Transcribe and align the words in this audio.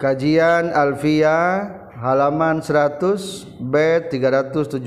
Kajian 0.00 0.72
Alfiya 0.72 1.60
halaman 2.00 2.64
100 2.64 3.60
B 3.60 3.74
378 4.08 4.80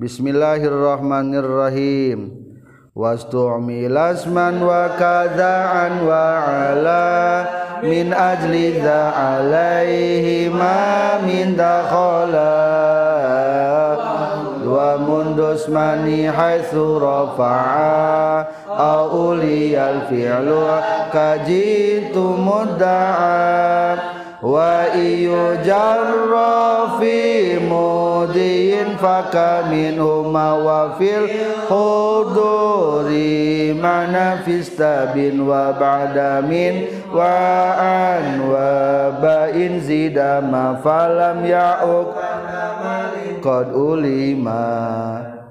Bismillahirrahmanirrahim. 0.00 2.40
Wastu'mi 2.96 3.92
lasman 3.92 4.64
wa 4.64 4.96
kada'an 4.96 6.08
wa 6.08 6.24
ala 6.40 7.04
min 7.84 8.16
ajli 8.16 8.80
za 8.80 9.12
alaihi 9.12 10.48
ma 10.48 11.20
min 11.20 11.52
dakhala 11.52 12.65
wa 15.36 15.52
mundus 15.52 15.68
mani 15.68 16.24
haitsu 16.24 16.98
rafa'a 16.98 18.46
auliyal 18.78 20.08
fi'lu 20.08 20.60
kajitu 21.12 22.24
mudda'a 22.40 24.15
wa 24.42 24.84
iyu 24.92 25.56
jarra 25.64 27.00
fi 27.00 27.56
mudin 27.56 28.96
faka 29.00 29.64
min 29.72 29.96
huma 29.96 30.60
wa 30.60 30.92
fil 31.00 31.24
huduri 31.68 33.72
mana 33.72 34.44
fistabin 34.44 35.40
wa 35.40 35.72
ba'da 35.72 36.44
wa 37.12 37.36
an 37.80 38.44
wa 38.44 39.16
ba'in 39.20 39.80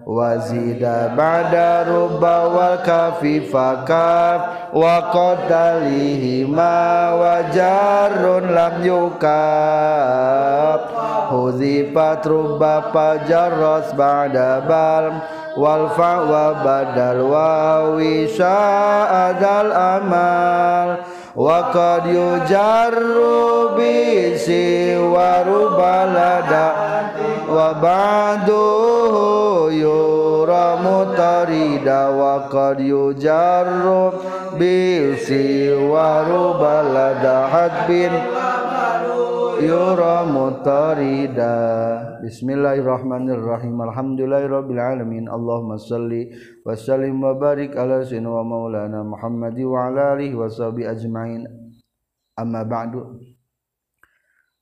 wazida 0.05 1.17
ba'da 1.17 1.81
rubba 1.89 2.45
wal 2.53 2.77
kafi 2.85 3.41
fakaf 3.49 4.69
wa 4.69 5.09
qadalihi 5.09 6.45
ma 6.45 7.17
wa 7.17 7.41
jarrun 7.49 8.53
lam 8.53 8.85
yukaf 8.85 10.79
huzifat 11.33 12.21
rubba 12.21 12.93
pajarras 12.93 13.97
ba'da 13.97 14.61
bal 14.69 15.25
wal 15.57 15.89
fa 15.97 16.21
wa 16.21 16.53
badal 16.61 17.25
wa 17.25 17.97
wisa'adal 17.97 19.73
amal 19.73 21.01
wa 21.33 21.73
qad 21.73 22.05
yujarru 22.05 23.73
bi 23.73 24.37
si 24.37 24.93
wa 25.01 25.41
rubalada 25.41 26.84
وبعده 27.49 28.67
يرم 29.71 30.85
طريدا 31.17 32.01
وقد 32.07 32.79
يجر 32.79 33.85
بالسوار 34.59 36.29
بلد 36.65 37.25
حدب 37.51 37.89
يرم 39.61 40.35
طريدا 40.65 41.55
بسم 42.25 42.47
الله 42.49 42.75
الرحمن 42.83 43.25
الرحيم. 43.31 43.81
الحمد 43.81 44.19
لله 44.21 44.43
رب 44.47 44.69
العالمين. 44.71 45.29
اللهم 45.29 45.77
صل 45.77 46.11
وسلم 46.65 47.23
وبارك 47.23 47.77
على 47.77 48.05
سيدنا 48.05 48.29
ومولانا 48.29 48.99
محمد 49.03 49.57
وعلى 49.61 50.01
آله 50.13 50.31
وصحبه 50.35 50.91
أجمعين. 50.91 51.41
أما 52.41 52.61
بعد. 52.63 52.91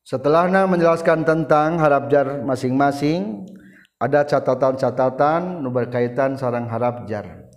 Setelahnya 0.03 0.67
menjelaskan 0.67 1.23
tentang 1.23 1.79
harap 1.79 2.11
jar 2.11 2.43
masing-masing 2.43 3.47
ada 3.95 4.27
catatan-catatan 4.27 5.63
berkaitan 5.71 6.35
sarang 6.35 6.67
harap 6.67 7.07
jar. 7.07 7.47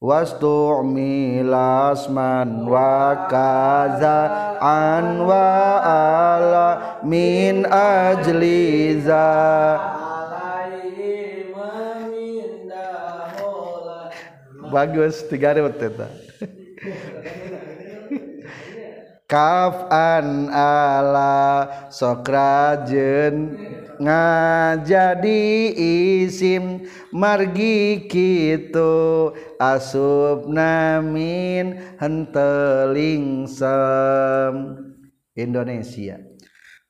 Wastu'milasman 0.00 2.64
wa 2.64 3.28
kaza 3.28 4.56
an 4.56 5.20
wa 5.20 5.52
ala 5.84 6.96
min 7.04 7.68
ajli 7.68 8.96
za. 9.04 9.28
Bagus 14.72 15.28
tiga 15.28 15.52
ribu 15.52 15.68
teta 15.76 16.31
kaf 19.32 19.88
an 19.88 20.52
ala 20.52 21.64
sokrajen 21.88 23.56
ngajadi 23.96 25.72
isim 25.72 26.84
margi 27.08 28.04
kitu 28.12 29.32
asub 29.56 30.52
namin 30.52 31.80
henteling 31.96 33.48
sem. 33.48 34.76
Indonesia. 35.32 36.20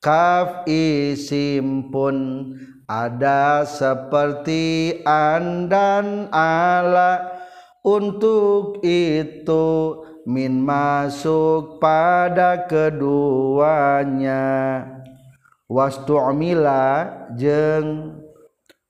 Kaf 0.02 0.66
isim 0.66 1.94
pun 1.94 2.50
ada 2.90 3.62
seperti 3.62 4.98
an 5.06 5.70
dan 5.70 6.26
ala. 6.34 7.38
Untuk 7.82 8.82
itu 8.86 9.66
min 10.26 10.62
masuk 10.62 11.78
pada 11.82 12.66
keduanya. 12.70 14.42
Wastu'mila 15.72 17.08
jeung 17.32 18.20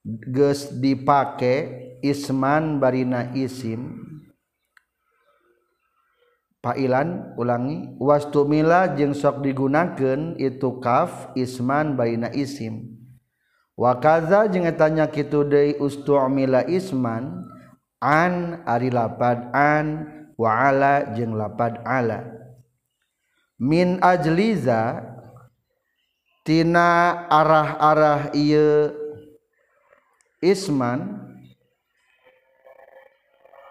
geus 0.03 0.67
dipake 0.67 1.55
isman 2.03 2.79
barina 2.83 3.31
isim. 3.31 4.03
Pailan 6.59 7.35
ulangi 7.39 7.95
wastu'mila 7.99 8.95
jeung 8.99 9.15
sok 9.15 9.43
digunakeun 9.43 10.35
itu 10.39 10.79
kaf 10.79 11.31
isman 11.39 11.95
barina 11.95 12.31
isim. 12.35 12.99
Wa 13.79 13.99
kaza 13.99 14.47
jeung 14.51 14.67
etanya 14.67 15.07
kitu 15.07 15.47
deui 15.47 15.79
ustu'mila 15.79 16.67
isman 16.67 17.47
an 18.03 18.59
ari 18.67 18.91
lapad 18.91 19.51
an 19.55 20.07
wa 20.37 20.69
ala 20.69 21.13
jeung 21.13 21.37
lapad 21.37 21.81
ala. 21.85 22.25
Min 23.61 24.01
ajliza 24.03 25.01
tina 26.43 27.23
arah-arah 27.31 28.35
ieu 28.35 28.91
isman 30.43 31.23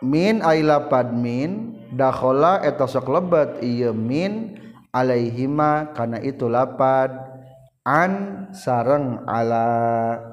min 0.00 0.40
ay 0.40 0.64
lapad 0.64 1.12
min 1.12 1.76
dakhala 1.92 2.64
eta 2.64 2.88
sok 2.88 3.12
lebat 3.12 3.60
ieu 3.60 3.92
min 3.92 4.56
alaihima 4.94 5.92
kana 5.92 6.18
itu 6.24 6.48
lapad 6.48 7.12
an 7.84 8.46
sareng 8.56 9.20
ala. 9.28 10.30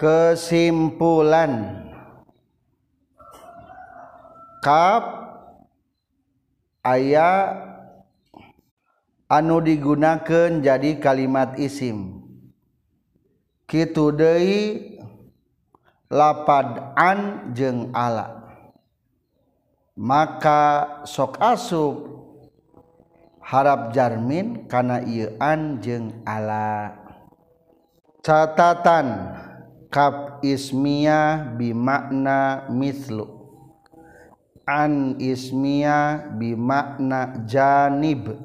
Kesimpulan 0.00 1.84
kap 4.60 5.04
aya 6.84 7.56
anu 9.26 9.64
digunakan 9.64 10.60
jadi 10.60 11.00
kalimat 11.00 11.56
isim. 11.56 12.20
Kitu 13.64 14.12
deui 14.12 14.64
lapad 16.12 16.92
an 16.98 17.52
jeung 17.56 17.88
ala. 17.96 18.36
Maka 19.96 21.02
sok 21.08 21.40
asup 21.40 21.96
harap 23.40 23.92
jarmin 23.96 24.68
kana 24.68 25.00
ieu 25.06 25.32
an 25.40 25.80
jeung 25.80 26.20
ala. 26.24 26.98
Catatan 28.20 29.38
kap 29.88 30.44
ismiyah 30.44 31.56
bimakna 31.56 32.68
mislu 32.68 33.39
an 34.70 35.18
ismiyah 35.18 36.38
bimakna 36.38 37.42
janib. 37.50 38.38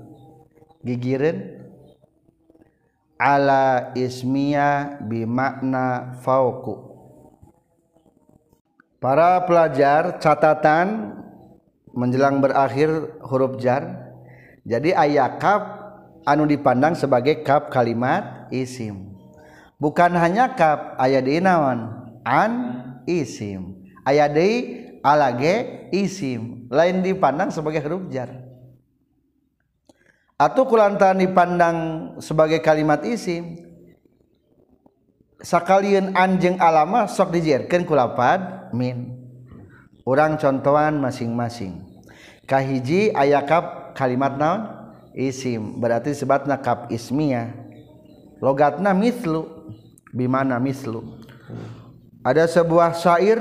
Gigireun 0.81 1.61
ala 3.21 3.93
ismiyah 3.93 5.05
bimakna 5.05 6.17
fauku 6.25 6.95
para 9.05 9.45
pelajar 9.45 10.17
catatan 10.17 11.13
menjelang 11.93 12.41
berakhir 12.41 13.21
huruf 13.21 13.61
jar. 13.61 14.09
Jadi 14.65 14.97
ayat 14.97 15.37
kaf 15.37 15.61
anu 16.25 16.49
dipandang 16.49 16.97
sebagai 16.97 17.45
kaf 17.45 17.69
kalimat 17.69 18.49
isim. 18.49 19.13
Bukan 19.77 20.09
hanya 20.17 20.57
kaf 20.57 20.97
ayat 20.97 21.21
di 21.21 21.37
naon? 21.37 22.09
An 22.25 22.53
isim. 23.05 23.85
Ayat 24.01 24.33
di 24.33 24.49
alage 25.05 25.85
isim 25.93 26.65
lain 26.73 27.05
dipandang 27.05 27.53
sebagai 27.53 27.85
huruf 27.85 28.09
jar. 28.09 28.33
Atau 30.35 30.65
kulantaran 30.65 31.21
dipandang 31.21 31.77
sebagai 32.19 32.59
kalimat 32.59 33.05
isim. 33.05 33.61
Sakalian 35.45 36.17
anjing 36.17 36.57
alama 36.57 37.05
sok 37.05 37.37
dijerkan 37.37 37.85
kulapad 37.85 38.73
min. 38.73 39.13
Orang 40.03 40.41
contohan 40.41 40.97
masing-masing. 40.97 41.85
Kahiji 42.49 43.13
ayakap 43.13 43.93
kalimat 43.93 44.35
naon? 44.35 44.61
Isim 45.15 45.79
berarti 45.79 46.11
sebatna 46.11 46.59
kap 46.59 46.91
ismiyah. 46.91 47.55
Logatna 48.43 48.91
mislu 48.91 49.47
bimana 50.11 50.59
mislu. 50.59 51.23
Ada 52.25 52.49
sebuah 52.51 52.91
syair 52.91 53.39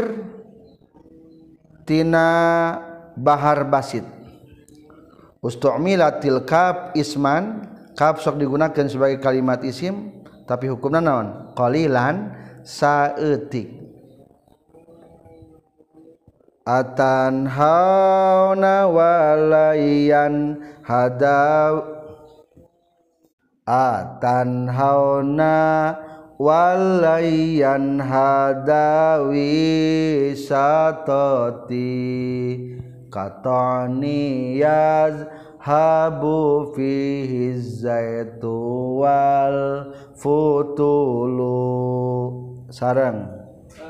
tina 1.86 2.28
bahar 3.14 3.64
basit. 3.68 4.04
Ustu'milatil 5.44 6.42
kap 6.48 6.96
isman. 6.96 7.70
Kap 7.94 8.18
sok 8.18 8.42
digunakan 8.42 8.90
sebagai 8.90 9.22
kalimat 9.22 9.62
isim 9.62 10.10
tapi 10.50 10.66
hukumnya 10.66 10.98
naon? 10.98 11.54
Qalilan 11.54 12.34
saeutik 12.66 13.84
atan 16.64 17.44
hauna 17.44 18.88
walayan 18.88 20.56
hadaw 20.80 21.84
atan 23.68 24.72
hauna 24.72 25.56
walayan 26.38 28.02
hadawi 28.02 29.54
satoti 30.34 31.86
katani 33.10 34.58
yaz 34.58 35.26
habu 35.62 36.74
fihi 36.74 37.54
zaitu 37.58 38.98
wal 38.98 39.94
futulu 40.18 41.54
sarang. 42.74 43.30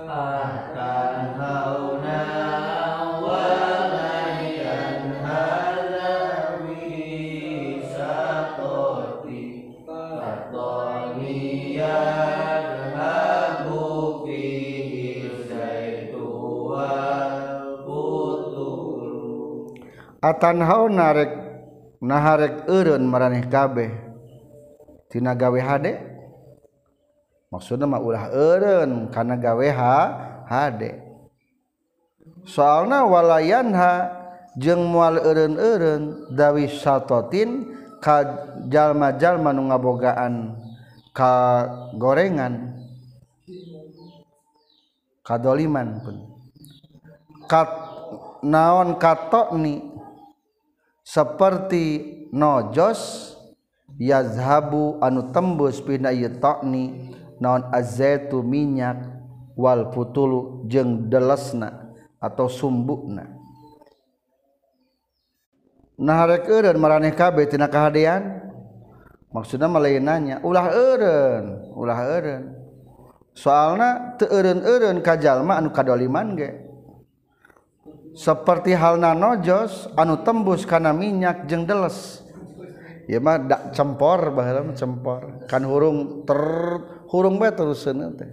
Atan 0.05 1.35
hauna 1.41 2.45
atan 20.25 20.65
hau 20.65 20.89
narek 20.89 21.33
naharek 22.01 22.65
eureun 22.65 23.05
maraneh 23.05 23.45
kabeh. 23.45 23.93
Tina 25.13 25.37
gawe 25.37 25.61
hade? 25.61 26.01
Maksudna 27.53 27.85
mah 27.87 28.01
ulah 28.01 28.33
eureun 28.33 29.13
kana 29.13 29.37
gawe 29.37 29.69
ha 29.71 29.97
hade. 30.49 31.05
Soalna 32.49 33.05
walayanha 33.05 34.11
jeung 34.57 34.89
moal 34.89 35.21
eureun-eureun 35.21 36.33
dawi 36.33 36.67
satotin 36.69 37.73
ka 38.01 38.25
jalma-jalma 38.69 39.53
nu 39.53 39.71
ngabogaan 39.71 40.57
ka 41.13 41.33
gorengan. 42.01 42.75
Kadoliman 45.25 46.05
pun. 46.05 46.17
Kat 47.49 47.71
naon 48.45 49.01
katokni 49.01 49.94
seperti 51.05 51.85
nojos 52.33 53.37
yazhabu 54.01 54.99
anu 55.05 55.31
tembus 55.31 55.79
pina 55.85 56.11
ieu 56.11 56.33
taqni 56.41 57.15
naon 57.39 57.69
azzaitu 57.71 58.41
minyak 58.41 59.05
wal 59.55 59.93
putulu 59.93 60.67
jeung 60.67 61.07
delesna 61.13 61.95
atau 62.19 62.49
sumbukna. 62.49 63.31
Nah 65.95 66.27
rek 66.27 66.51
eureun 66.51 66.81
maraneh 66.81 67.15
kabeh 67.15 67.47
tina 67.47 67.71
kahadean 67.71 68.51
maksudna 69.31 69.71
malainanya 69.71 70.43
ulah 70.43 70.73
eureun 70.75 71.71
ulah 71.77 72.01
eureun. 72.03 72.45
Soalna 73.35 74.15
teu 74.15 74.31
eureun-eureun 74.31 75.03
ka 75.03 75.19
jalma 75.19 75.59
anu 75.59 75.71
kadoliman 75.71 76.39
ge. 76.39 76.51
seperti 78.15 78.73
hal 78.75 78.99
nanojos 78.99 79.91
anu 79.99 80.23
tembus 80.23 80.63
karena 80.65 80.95
minyak 80.95 81.51
jeng 81.51 81.67
deles. 81.67 82.23
Ya 83.05 83.21
mah 83.21 83.37
dak 83.37 83.77
cempor 83.77 84.33
bahala 84.33 84.65
cempor. 84.73 85.45
Kan 85.45 85.69
hurung 85.69 86.25
ter 86.25 86.41
hurung 87.13 87.37
bae 87.37 87.53
terus 87.53 87.85
teh. 87.85 88.31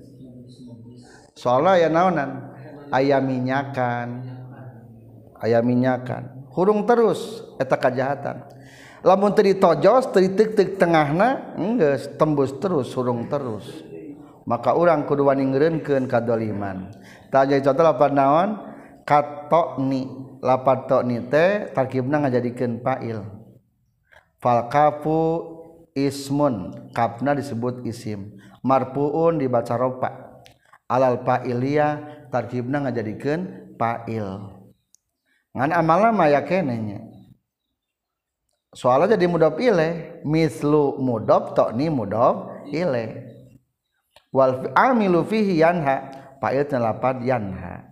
Soalnya 1.36 1.86
ya 1.86 1.90
naonan? 1.92 2.56
Ayam 2.88 3.28
minyakan. 3.28 4.24
Ayam 5.44 5.64
minyakan. 5.68 6.48
Hurung 6.56 6.88
terus 6.88 7.44
eta 7.60 7.76
kejahatan 7.76 8.62
lamun 9.02 9.34
teu 9.34 9.46
ditojos 9.46 10.14
teu 10.14 10.22
ditik-tik 10.22 10.78
tengahna 10.78 11.58
enggeus 11.58 12.10
tembus 12.18 12.54
terus 12.62 12.94
hurung 12.94 13.26
terus. 13.28 13.66
Maka 14.42 14.74
orang 14.74 15.06
kudu 15.06 15.30
wani 15.30 15.46
ngeureunkeun 15.46 16.10
kadoliman. 16.10 16.90
Tanya 17.30 17.62
contoh 17.62 17.86
apa 17.86 18.06
naon? 18.10 18.50
Katokni 19.06 20.08
lapat 20.42 20.90
tokni 20.90 21.22
teh 21.30 21.70
tarkibna 21.74 22.24
ngajadikeun 22.26 22.82
fa'il. 22.82 23.22
Fal 24.42 24.68
kafu 24.74 25.20
ismun 25.94 26.88
kapna 26.96 27.38
disebut 27.38 27.86
isim. 27.86 28.38
Marpuun 28.66 29.42
dibaca 29.42 29.78
ropa. 29.78 30.10
Alal 30.90 31.22
fa'iliya 31.22 31.88
tarkibna 32.34 32.84
ngajadikeun 32.88 33.76
fa'il. 33.78 34.28
Ngan 35.52 35.72
amalna 35.76 36.10
maya 36.16 36.42
kenenya. 36.42 37.04
Soalnya 38.72 39.20
jadi 39.20 39.28
mudhof 39.28 39.60
ilaih 39.60 40.24
mislu 40.24 40.96
mudhof 41.04 41.52
tokni 41.52 41.92
mudhof 41.92 42.64
ilaih 42.72 43.28
wal 44.32 44.72
amilu 44.80 45.28
fihi 45.28 45.60
yanha 45.60 46.08
fa'il 46.40 46.64
lapat 46.80 47.20
yanha 47.28 47.91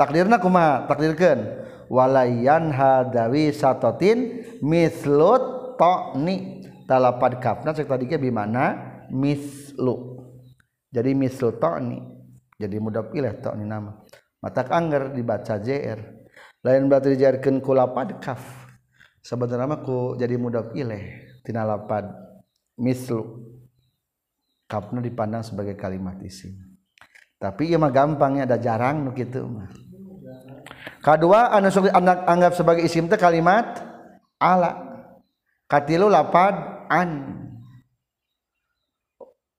takdirna 0.00 0.40
kuma 0.40 0.88
takdirkan 0.88 1.44
walayan 1.92 2.72
hadawi 2.72 3.52
satotin 3.52 4.48
mislut 4.64 5.76
tokni 5.76 6.64
talapad 6.88 7.36
kafna 7.36 7.76
cek 7.76 7.84
tadi 7.84 8.08
bimana? 8.16 8.88
Mislu. 9.12 10.24
Jadi 10.88 11.12
mislu 11.12 11.60
tokni 11.60 12.00
jadi 12.56 12.80
mudah 12.80 13.12
pilih 13.12 13.36
tokni 13.44 13.68
nama. 13.68 14.00
Mata 14.40 14.64
angger 14.72 15.12
dibaca 15.12 15.60
jr 15.60 16.00
lain 16.64 16.88
berarti 16.88 17.12
dijarkan 17.12 17.60
kulapad 17.60 18.16
kaf. 18.24 18.40
Sebenarnya 19.20 19.84
ku 19.84 20.16
jadi 20.16 20.40
mudah 20.40 20.72
pilih. 20.72 21.28
Tina 21.44 21.68
lapad 21.68 22.08
mislu. 22.80 23.44
Kafna 24.64 25.02
dipandang 25.02 25.42
sebagai 25.42 25.74
kalimat 25.74 26.16
isim. 26.22 26.54
Tapi 27.42 27.74
ya 27.74 27.80
mah 27.80 27.90
gampangnya 27.90 28.46
ada 28.46 28.60
jarang 28.60 29.10
gitu 29.18 29.50
mah 29.50 29.89
kedua 31.00 31.52
anu 31.52 31.68
sok 31.72 31.90
anak 31.90 32.28
anggap 32.28 32.52
sebagai 32.56 32.84
isim 32.84 33.08
teh 33.08 33.20
kalimat 33.20 33.80
ala. 34.40 34.88
Katilu 35.66 36.06
lapad 36.06 36.86
an. 36.88 37.36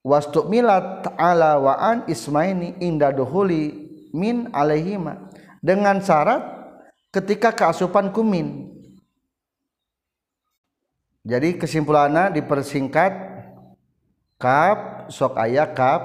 Wastu 0.01 0.49
milat 0.49 1.05
ala 1.13 1.61
wa 1.61 1.77
an 1.77 2.09
ismaini 2.09 2.81
inda 2.81 3.13
duhuli 3.13 3.69
min 4.15 4.49
alaihima. 4.49 5.29
Dengan 5.61 6.01
syarat 6.01 6.41
ketika 7.13 7.53
keasupan 7.53 8.09
kumin 8.09 8.71
jadi 11.21 11.53
kesimpulannya 11.53 12.33
dipersingkat 12.33 13.13
kaf 14.41 15.05
sok 15.13 15.37
ayah 15.37 15.69
kaf. 15.69 16.01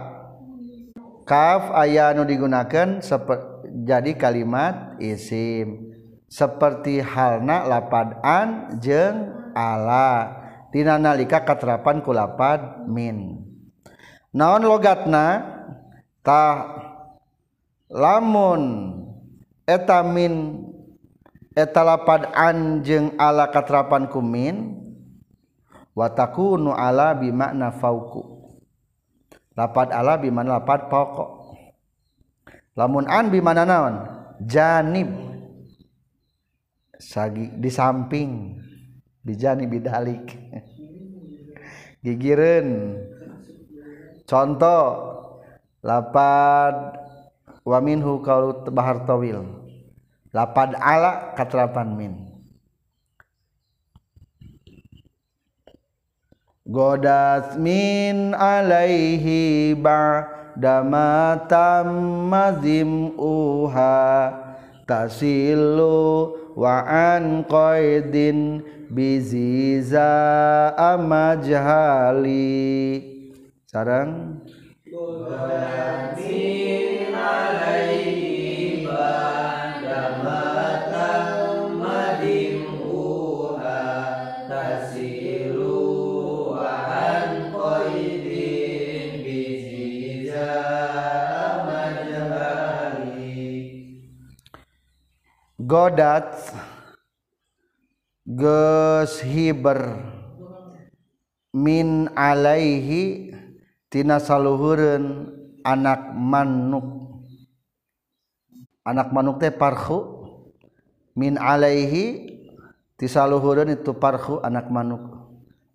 Kaf 1.27 1.75
ayah 1.83 2.15
anu 2.15 2.23
digunakan 2.23 3.03
seperti 3.03 3.56
jadi 3.85 4.17
kalimat 4.17 4.97
isim. 5.03 5.93
Seperti 6.27 7.05
halna 7.05 7.69
lapadan 7.69 8.81
jeng 8.81 9.37
ala. 9.53 10.43
Tina 10.73 10.97
nalika 10.97 11.45
katerapan 11.45 12.01
kulapad 12.01 12.89
min. 12.89 13.45
Naon 14.33 14.65
logatna? 14.65 15.45
Tah. 16.25 16.85
Lamun. 17.93 18.93
Etamin 19.67 20.63
an 22.37 22.85
jeng 22.85 23.17
ala 23.19 23.49
katerapan 23.49 24.07
kumin 24.13 24.79
wataku 25.97 26.61
nu 26.61 26.77
ala 26.77 27.17
bimakna 27.17 27.73
fauku. 27.73 28.37
Lapad 29.57 29.89
ala 29.89 30.21
bimana 30.21 30.61
lapad 30.61 30.93
pokok 30.93 31.46
lamun 32.77 33.09
an 33.09 33.33
bi 33.33 33.41
mana 33.41 33.65
naon? 33.65 33.95
Janib. 34.45 35.09
Sagi 37.01 37.57
di 37.57 37.71
samping. 37.73 38.61
Di 39.27 39.35
janib 39.35 39.75
bidalik 39.75 40.31
gigireun. 42.07 42.95
Contoh 44.23 44.87
lapad 45.83 46.95
wa 47.67 47.79
minhu 47.83 48.23
qaulu 48.23 48.71
bahar 48.71 49.03
tawil. 49.03 49.43
Lapad 50.31 50.79
ala 50.79 51.35
katelapan 51.35 51.89
min. 51.97 52.13
Godat 56.67 57.55
min 57.63 58.35
alaihi 58.35 59.75
damatam 60.57 61.89
mazim 62.29 63.13
uha 63.17 64.33
tasilu 64.89 66.33
wa 66.57 66.81
an 66.89 67.45
qaidin 67.45 68.65
biziza 68.91 70.09
amajhali. 70.79 72.33
Sarang. 73.67 74.41
Bukan 74.87 76.17
alaihi 77.13 78.87
godat 95.67 96.55
geus 98.23 99.19
hiber 99.27 99.99
min 101.51 102.07
alaihi 102.15 103.35
tina 103.91 104.23
saluhureun 104.23 105.35
anak 105.67 106.15
manuk. 106.15 106.87
Anak 108.87 109.11
manuk 109.11 109.43
teh 109.43 109.51
parhu. 109.51 110.15
Min 111.19 111.41
alaihi 111.41 112.39
ti 112.95 113.11
saluhureun 113.11 113.75
itu 113.75 113.91
parhu 113.99 114.39
anak 114.47 114.71
manuk. 114.71 115.03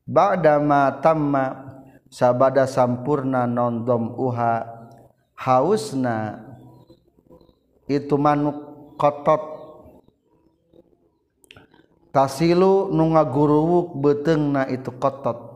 Ba'da 0.07 0.61
ma 0.63 1.01
tamma 1.03 1.67
sabada 2.07 2.63
sampurna 2.63 3.43
nondom 3.49 4.15
uha 4.15 4.63
hausna 5.35 6.39
itu 7.89 8.15
manuk 8.15 8.55
kotot 9.01 9.50
tasilu 12.11 12.91
nu 12.91 13.15
ngaguruwuk 13.15 13.97
betengna 13.97 14.67
itu 14.67 14.91
kotot. 14.99 15.51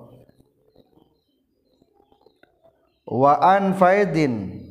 Wa 3.06 3.38
an 3.38 3.78
faidin 3.78 4.66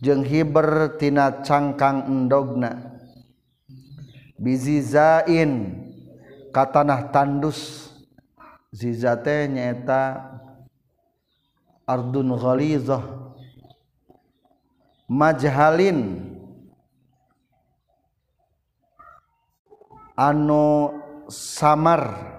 jeung 0.00 0.24
hiber 0.24 0.96
tina 0.96 1.44
cangkang 1.44 2.08
endogna. 2.08 2.96
Bizizain 4.40 5.78
katanah 6.54 7.12
tandus. 7.12 7.92
Zizate 8.72 9.52
nyaeta 9.52 10.32
ardun 11.84 12.32
ghalizah. 12.40 13.04
Majhalin 15.12 16.31
anu 20.22 20.94
samar. 21.26 22.30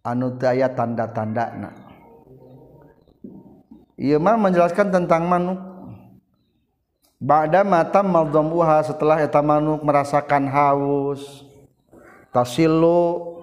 Anu 0.00 0.32
daya 0.40 0.72
tanda-tanda 0.72 1.76
Ia 4.00 4.16
mah 4.16 4.40
menjelaskan 4.40 4.88
tentang 4.88 5.28
manuk. 5.28 5.60
Ba'da 7.20 7.60
mata 7.60 8.00
maldomuha 8.00 8.80
setelah 8.80 9.20
eta 9.20 9.44
manuk 9.44 9.84
merasakan 9.84 10.48
haus 10.48 11.44
tasilu 12.32 13.36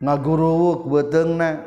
ngaguruwuk 0.00 0.88
beteungna 0.88 1.60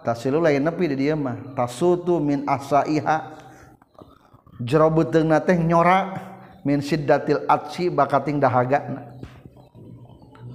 tasilu 0.00 0.40
lain 0.40 0.64
nepi 0.64 0.96
di 0.96 1.04
dieu 1.04 1.12
mah. 1.12 1.36
Tasutu 1.52 2.16
min 2.24 2.48
asaiha. 2.48 3.36
Jero 4.64 4.88
beteungna 4.88 5.44
teh 5.44 5.60
nyora 5.60 6.08
min 6.66 6.82
siddatil 6.82 7.46
atsi 7.46 7.90
bakating 7.90 8.42
dahagana 8.42 9.18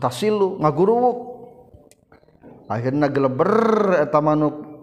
tasilu 0.04 0.60
ngaguruwuk. 0.60 1.18
Akhirna 2.68 3.08
geleber 3.08 4.04
eta 4.04 4.20
manuk. 4.20 4.76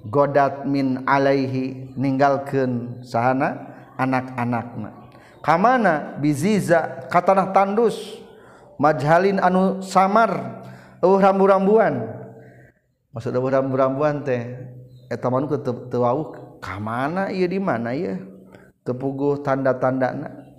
Godat 0.00 0.64
min 0.64 1.04
alaihi 1.04 1.92
ninggalkeun 1.92 3.04
sahana 3.04 3.68
anak-anakna. 4.00 5.12
Kamana? 5.44 6.16
Biziza 6.16 7.04
katanah 7.12 7.52
tandus. 7.52 8.00
Majhalin 8.80 9.36
anu 9.36 9.84
samar. 9.84 10.64
Eueuh 11.04 11.20
rambu-rambuan. 11.20 12.08
Maksud 13.12 13.36
eueuh 13.36 13.52
rambu-rambuan 13.52 14.24
teh 14.24 14.72
eta 15.12 15.28
manuk 15.28 15.60
teu 15.60 15.76
teu 15.92 16.04
ka 16.64 16.80
mana 16.80 17.28
ieu 17.28 17.44
di 17.44 17.60
mana 17.60 17.92
ieu? 17.92 18.29
Tepuguh 18.90 19.46
tanda-tandana 19.46 20.50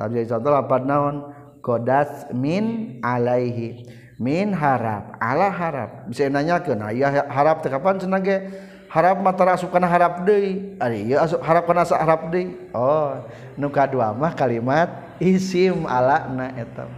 tadi 0.00 0.24
contoh 0.24 0.50
lapan 0.54 0.82
naon? 0.86 1.16
Godas 1.60 2.32
min 2.32 2.96
alaihi. 3.04 3.84
Min 4.16 4.56
harap. 4.56 5.20
Ala 5.20 5.52
harap. 5.52 6.08
Bisa 6.08 6.24
nanyakeun 6.32 6.80
aya 6.80 7.28
harap 7.28 7.60
teh 7.60 7.68
kapan 7.68 8.00
cenah 8.00 8.20
ge 8.24 8.48
harap 8.88 9.20
mata 9.20 9.44
asup 9.52 9.68
kana 9.68 9.84
harap 9.84 10.24
deui. 10.24 10.76
Ari 10.80 11.04
ieu 11.04 11.20
asup 11.20 11.44
harap 11.44 11.68
kana 11.68 11.84
asa 11.84 12.00
harap 12.00 12.32
deui. 12.32 12.56
Oh 12.72 13.12
nu 13.60 13.68
kadua 13.68 14.16
mah 14.16 14.32
kalimat 14.32 14.88
isim 15.20 15.84
ala 15.84 16.32
na 16.32 16.48
eta. 16.56 16.88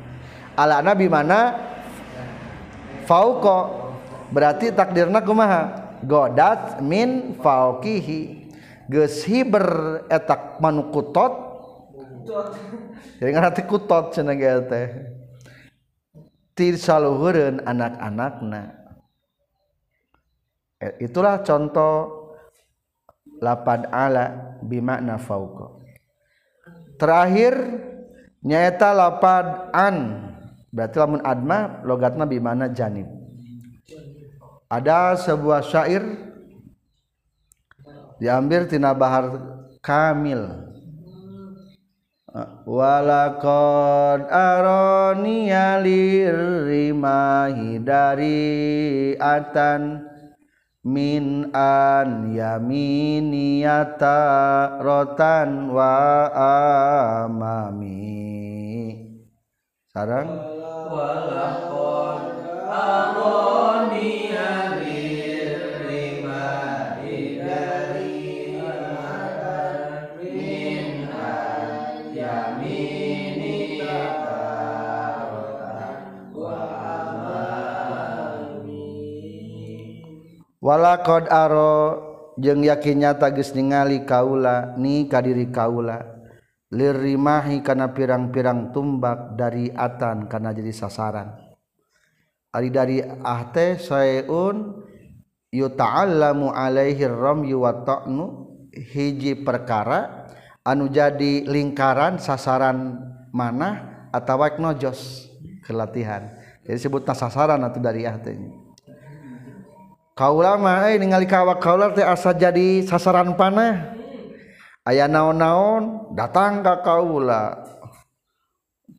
Ala 0.54 0.78
na 0.78 0.94
bi 0.94 1.10
mana? 1.10 1.58
Berarti 4.32 4.72
takdirna 4.72 5.20
kumaha? 5.20 5.82
Godat 6.06 6.80
min 6.80 7.36
fauqihi 7.38 8.41
hiber 8.90 9.66
etak 10.10 10.58
manu 10.58 10.90
kutot. 10.90 11.32
Jadi 13.18 13.62
kutot 13.66 14.14
cenah 14.14 14.34
ge 14.38 14.52
teh 14.66 14.86
tisaluhureun 16.54 17.64
anak-anakna. 17.64 18.62
E, 20.82 21.06
itulah 21.06 21.40
contoh 21.42 22.22
lapan 23.42 23.86
ala 23.90 24.58
bimakna 24.62 25.18
fauqa. 25.18 25.82
Terakhir 26.98 27.54
nyaeta 28.42 28.94
lapan 28.94 29.44
an. 29.74 29.96
Berarti 30.72 30.96
lamun 30.96 31.20
adma 31.20 31.84
logatna 31.84 32.24
bimana 32.24 32.72
janib. 32.72 33.04
Ada 34.72 35.20
sebuah 35.20 35.60
syair 35.60 36.31
diambil 38.22 38.70
tina 38.70 38.94
bahar 38.94 39.34
kamil. 39.82 40.70
Walakad 42.62 44.30
aroni 44.30 45.50
lirimahi 45.82 47.82
dari 47.82 49.18
atan. 49.18 50.14
Min 50.82 51.54
an 51.54 52.34
yaminiyata 52.34 54.18
rotan 54.82 55.70
wa 55.70 56.26
amami. 57.22 58.18
Sarang. 59.94 60.26
Walakad 60.90 62.34
aroni 62.66 63.61
walakod 80.72 81.28
aro 81.28 82.00
jeung 82.40 82.64
yakinnya 82.64 83.20
tagis 83.20 83.52
ningali 83.52 84.08
kaula 84.08 84.72
ni 84.80 85.04
kadiri 85.04 85.52
kaula. 85.52 86.08
Lirimahi 86.72 87.60
kana 87.60 87.92
pirang-pirang 87.92 88.72
tumbak 88.72 89.36
dari 89.36 89.68
atan 89.68 90.24
kana 90.24 90.56
jadi 90.56 90.72
sasaran. 90.72 91.36
Ari 92.48 92.72
dari 92.72 93.04
ahte 93.04 93.76
saeun 93.76 94.80
yuta'allamu 95.52 96.48
alaihi 96.48 97.04
ramyu 97.04 97.68
wa 97.68 97.76
ta'nu 97.84 98.24
hiji 98.72 99.44
perkara 99.44 100.32
anu 100.64 100.88
jadi 100.88 101.44
lingkaran 101.44 102.16
sasaran 102.16 102.96
mana 103.36 104.08
atawa 104.08 104.56
nojos 104.56 105.28
kelatihan. 105.68 106.32
Jadi 106.64 106.80
sebutna 106.80 107.12
sasaran 107.12 107.60
atau 107.60 107.84
dari 107.84 108.08
ahtenya 108.08 108.71
kaulama 110.12 110.88
eh 110.92 111.00
ningali 111.00 111.24
kawak 111.24 111.60
kaula 111.60 111.92
teh 111.92 112.04
asa 112.04 112.32
jadi 112.36 112.84
sasaran 112.84 113.36
panah. 113.36 113.96
Aya 114.82 115.06
naon-naon 115.06 116.12
datang 116.12 116.60
ka 116.66 116.82
kaula. 116.82 117.62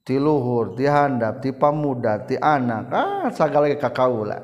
Ti 0.03 0.19
luhur 0.19 0.75
ti 0.75 0.83
handap 0.87 1.39
ti 1.43 1.51
pamuda 1.51 2.23
ti 2.23 2.35
anak. 2.39 2.91
Ah 2.91 3.27
sagala 3.31 3.71
ke 3.71 3.89
kaula. 3.91 4.39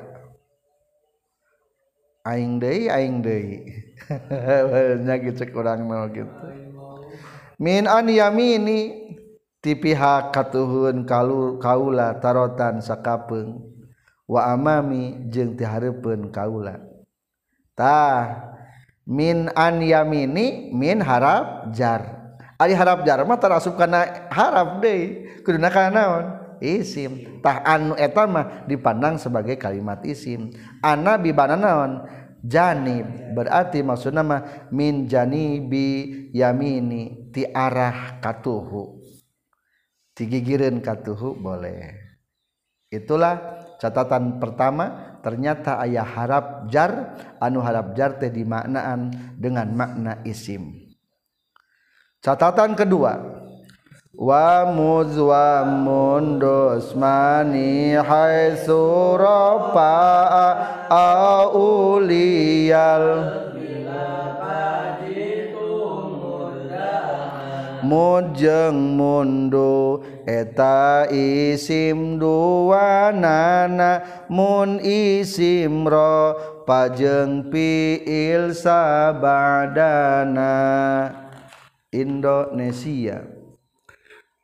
Aing 2.24 2.60
deui 2.60 2.92
aing 2.92 3.24
deui. 3.24 3.64
Nya 5.04 5.14
gitu 5.16 5.44
kurang 5.48 5.88
mau 5.88 6.04
gitu. 6.12 6.28
Min 7.60 7.88
an 7.88 8.08
yamini 8.08 9.12
ti 9.60 9.76
pihak 9.76 10.32
katuhun 10.32 11.04
kaula 11.60 12.16
tarotan 12.20 12.80
sakapeung 12.80 13.79
wa 14.30 14.54
amami 14.54 15.26
jeung 15.26 15.58
ti 15.58 15.66
hareupeun 15.66 16.30
kaula. 16.30 16.78
Tah 17.74 18.54
min 19.02 19.50
an 19.58 19.82
yamini 19.82 20.70
min 20.70 21.02
harap 21.02 21.74
jar. 21.74 22.22
Ari 22.54 22.78
harap 22.78 23.02
jar 23.02 23.26
mah 23.26 23.40
tarasup 23.42 23.74
kana 23.74 24.30
harap 24.30 24.78
deui 24.78 25.26
kuduna 25.42 25.66
kana 25.66 25.90
naon? 25.90 26.24
Isim. 26.62 27.42
Tah 27.42 27.64
anu 27.66 27.98
eta 27.98 28.28
mah 28.30 28.68
dipandang 28.70 29.18
sebagai 29.18 29.58
kalimat 29.58 30.04
isim. 30.06 30.54
Ana 30.78 31.18
bibana 31.18 31.58
naon? 31.58 32.06
Janib. 32.44 33.34
Berarti 33.34 33.82
maksudna 33.82 34.22
mah 34.22 34.70
min 34.70 35.10
janibi 35.10 36.30
yamini 36.36 37.32
ti 37.32 37.48
arah 37.48 38.20
katuhu. 38.20 39.00
Tigigireun 40.12 40.84
katuhu 40.84 41.32
boleh. 41.40 41.96
Itulah 42.92 43.64
catatan 43.80 44.36
pertama 44.36 45.16
ternyata 45.24 45.80
ayah 45.80 46.04
harap 46.04 46.68
jar 46.68 47.16
anu 47.40 47.64
harap 47.64 47.96
jar 47.96 48.20
teh 48.20 48.28
dimaknaan 48.28 49.08
dengan 49.40 49.72
makna 49.72 50.20
isim. 50.28 50.92
Catatan 52.20 52.76
kedua 52.76 53.16
wa 54.12 54.68
muz 54.68 55.16
wa 55.16 55.64
mundus 55.64 56.92
mani 56.92 57.96
haitsu 57.96 59.16
rafa'a 59.16 60.46
auliyal 61.48 63.08
mujeng 67.84 68.96
mundu 68.98 70.04
eta 70.28 71.08
isim 71.08 72.18
dua 72.20 73.12
nana 73.14 74.26
mun 74.28 74.80
isim 74.84 75.88
ro 75.88 76.36
pajeng 76.68 77.50
piil 77.50 78.54
sabadana 78.54 80.52
Indonesia. 81.90 83.26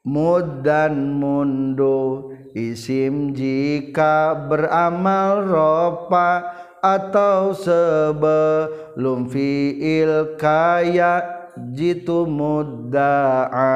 Mudan 0.07 1.19
mundu 1.19 2.31
isim 2.55 3.35
jika 3.35 4.39
beramal 4.47 5.43
ropa 5.43 6.47
atau 6.79 7.51
sebelum 7.51 9.27
fiil 9.27 10.39
kaya 10.39 11.36
jitu 11.75 12.29
mudda'a. 12.29 13.73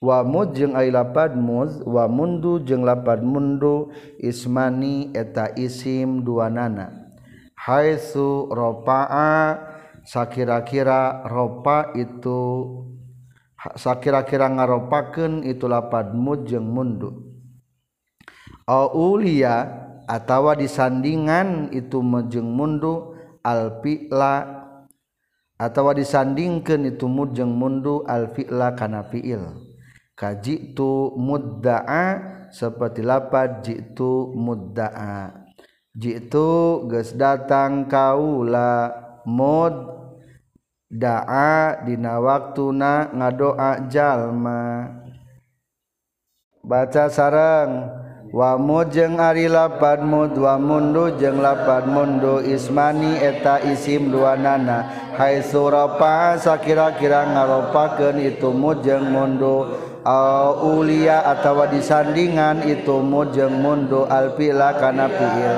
Wamud 0.00 0.56
jeung 0.56 0.72
ai 0.72 0.88
lapad 0.88 1.36
muz 1.36 1.84
wa 1.84 2.08
mundu 2.08 2.64
jeung 2.64 2.88
lapad 2.88 3.20
mundu 3.20 3.92
ismani 4.16 5.12
eta 5.12 5.52
isim 5.60 6.24
dua 6.24 6.48
nana 6.48 7.12
haitsu 7.52 8.48
rafa'a 8.48 9.60
sakira-kira 10.08 11.28
ropa 11.28 11.92
itu 11.92 12.40
sakira-kira 13.76 14.48
ngaropakeun 14.48 15.44
itu 15.44 15.68
lapad 15.68 16.16
mud 16.16 16.48
jeung 16.48 16.64
mundu. 16.64 17.36
Aulia 18.64 19.68
atawa 20.08 20.56
disandingan 20.56 21.76
itu 21.76 22.00
mejeng 22.00 22.48
mundu 22.48 23.12
alfi'la 23.44 24.59
atau 25.60 25.92
disandingkan 25.92 26.88
itu 26.88 27.04
mud 27.04 27.36
mundu 27.44 28.00
al 28.08 28.32
fi'la 28.32 28.72
kana 28.72 29.04
fi'il. 29.04 29.44
Kaji 30.16 30.72
tu 30.72 31.12
mudda'a 31.20 32.04
seperti 32.48 33.04
lapad 33.04 33.60
jitu 33.60 34.32
mudda'a. 34.32 35.36
Jitu 35.92 36.88
geus 36.88 37.12
datang 37.12 37.84
kaula 37.92 38.88
mud 39.28 39.76
da'a 40.88 41.84
dina 41.84 42.16
waktuna 42.16 43.12
ngadoa 43.12 43.84
jalma. 43.92 44.96
Baca 46.64 47.08
sarang 47.08 47.99
wa 48.30 48.54
mujeng 48.54 49.18
ari 49.18 49.50
lapad 49.50 50.06
mud 50.06 50.38
wa 50.38 50.54
mundu 50.54 51.18
jeung 51.18 51.42
lapad 51.42 51.90
mundu 51.90 52.38
ismani 52.38 53.18
eta 53.18 53.58
isim 53.66 54.14
dua 54.14 54.38
nana 54.38 55.10
hai 55.18 55.42
surapa 55.42 56.38
sakira-kira 56.38 57.26
ngaropakeun 57.34 58.22
itu 58.22 58.50
mujeng 58.54 59.10
mundu. 59.10 59.66
Au 60.00 60.80
ulia 60.80 61.20
atawa 61.28 61.68
disandingan 61.68 62.64
itu 62.64 63.04
mujeng 63.04 63.52
mundu. 63.52 64.08
Alpila 64.08 64.72
kana 64.80 65.12
fiil. 65.12 65.56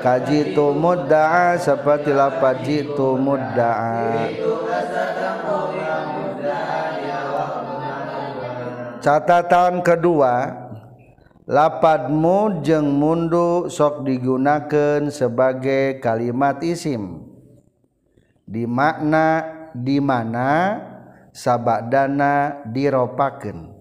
Kaji 0.00 0.56
tu 0.56 0.72
mudda'a 0.72 1.58
seperti 1.58 2.14
lapad 2.14 2.62
jitu 2.62 3.18
mudda'a 3.18 4.30
catatan 9.02 9.82
kedua 9.82 10.67
lapadmu 11.48 12.60
jeung 12.60 13.00
mundu 13.00 13.72
sok 13.72 14.04
digunakan 14.04 15.08
sebagai 15.08 15.96
kalimat 16.04 16.60
isim. 16.60 17.24
Di 18.44 18.68
makna 18.68 19.44
di 19.72 19.96
mana 20.00 20.80
sabadana 21.32 22.64
diropaken 22.68 23.72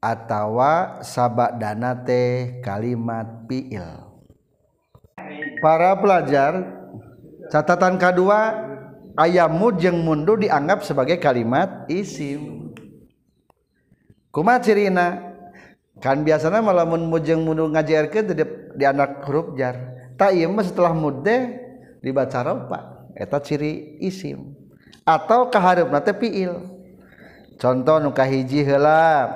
atawa 0.00 1.04
sabadana 1.04 1.92
teh 2.04 2.60
kalimat 2.64 3.44
fiil. 3.44 4.08
Para 5.60 5.92
pelajar 6.00 6.64
catatan 7.52 8.00
kedua 8.00 8.56
ayamu 9.16 9.76
jeung 9.76 10.00
mundu 10.04 10.40
dianggap 10.40 10.84
sebagai 10.84 11.20
kalimat 11.20 11.84
isim. 11.92 12.72
Kuma 14.32 14.60
cirina? 14.60 15.29
Kan 16.00 16.24
biasanya 16.24 16.64
malah 16.64 16.88
mun 16.88 17.06
mujeng 17.12 17.44
mundu 17.44 17.68
ngajarkeun 17.68 18.32
di, 18.32 18.44
di 18.74 18.84
anak 18.88 19.22
huruf 19.28 19.52
jar. 19.54 19.76
Tak 20.16 20.32
iya 20.32 20.48
mah 20.48 20.64
setelah 20.64 20.96
mud 20.96 21.20
deh 21.24 21.60
dibaca 22.00 22.40
ropa 22.40 23.08
eta 23.12 23.36
ciri 23.40 24.00
isim. 24.00 24.56
Atau 25.04 25.52
kaharep 25.52 25.92
nate 25.92 26.16
fiil. 26.16 26.80
Contoh 27.60 28.00
nu 28.00 28.16
kahiji 28.16 28.64
heula 28.64 29.28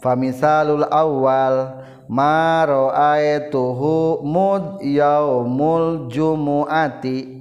famisalul 0.00 0.88
awal 0.88 1.84
maro 2.08 2.88
aetuhu 2.88 4.24
mud 4.24 4.80
yaumul 4.80 6.08
jumuati. 6.08 7.36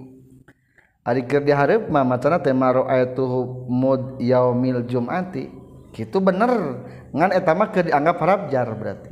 Ari 1.07 1.23
keur 1.23 1.47
dihareup 1.47 1.87
mah 1.87 2.03
macana 2.03 2.43
teh 2.43 2.51
aetuhu 2.51 3.67
mud 3.71 4.19
yaumil 4.19 4.83
jumati 4.83 5.67
kitu 5.97 6.21
bener 6.21 6.83
ngan 7.17 7.33
etama 7.33 7.73
ke 7.73 7.89
dianggap 7.89 8.21
harapjar 8.21 8.67
berarti. 8.77 9.11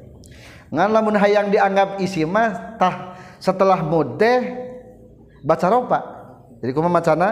Ngan 0.70 0.90
lamun 0.94 1.18
hayang 1.18 1.50
dianggap 1.50 1.98
isi 1.98 2.22
mah 2.22 2.78
tah 2.78 3.18
setelah 3.42 3.82
mudeh 3.82 4.42
baca 5.42 5.68
ropa. 5.70 6.00
Jadi 6.62 6.72
kumaha 6.74 7.02
macana? 7.02 7.30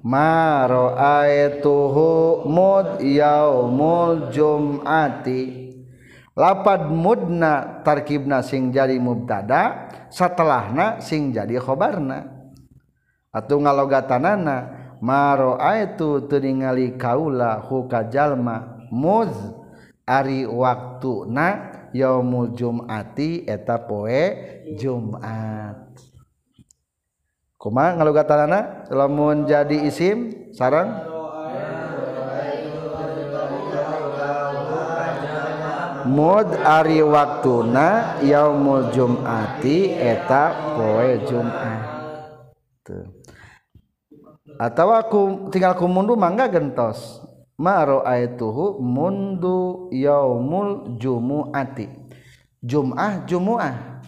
Maro 0.00 0.96
aetuhu 0.96 2.44
mud 2.48 3.04
yaumul 3.04 4.32
jum'ati. 4.32 5.68
Lapad 6.38 6.86
mudna 6.88 7.82
tarkibna 7.82 8.46
sing 8.46 8.70
jadi 8.70 8.94
mubtada 8.96 9.90
setelahna 10.08 11.02
sing 11.02 11.34
jadi 11.34 11.58
khobarna. 11.58 12.30
Atau 13.34 13.58
ngalogatanana 13.58 14.56
maro 15.02 15.58
ra'aitu 15.58 16.30
teringali 16.30 16.94
kaula 16.94 17.58
hukajalma 17.58 18.86
mud 18.88 18.88
muz 18.88 19.57
Ari 20.08 20.48
waktu 20.48 21.28
na 21.28 21.68
yaumul 21.92 22.56
jumati 22.56 23.44
eta 23.44 23.76
poe 23.84 24.24
Jumat. 24.80 25.92
Kuma 27.60 27.92
ngalugatanana 27.92 28.88
lamun 28.88 29.44
jadi 29.44 29.84
isim 29.84 30.48
sarang 30.56 30.96
mud 36.08 36.48
ari 36.64 37.04
waktuna 37.04 38.16
yaumul 38.24 38.88
jumati 38.96 39.92
eta 39.92 40.72
poe 40.72 41.20
jumat. 41.28 41.84
Tuh 42.86 43.18
atau 44.58 44.90
aku 44.90 45.20
tinggal 45.54 45.78
kumundu 45.78 46.18
mangga 46.18 46.50
gentos. 46.50 47.22
Maraituhu 47.58 48.78
mundu 48.78 49.90
yaumul 49.90 50.94
jumu'ati. 50.96 51.90
Jum'ah 52.58 53.22
Jumu'ah. 53.26 54.02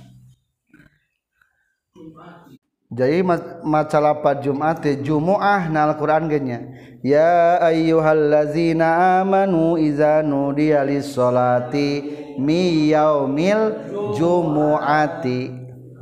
Jadi 2.90 3.22
maca 3.62 3.98
lapat 4.02 4.42
Jumat 4.42 4.82
Jumu'ah 4.82 5.70
na 5.70 5.86
Al-Qur'an 5.86 6.26
genya. 6.26 6.58
Ya 7.06 7.62
ayyuhallazina 7.62 9.22
amanu 9.22 9.78
iza 9.78 10.26
nudiya 10.26 10.82
lis-sholati 10.82 12.02
mi 12.42 12.90
yaumil 12.90 13.78
jumu'ati. 14.18 15.40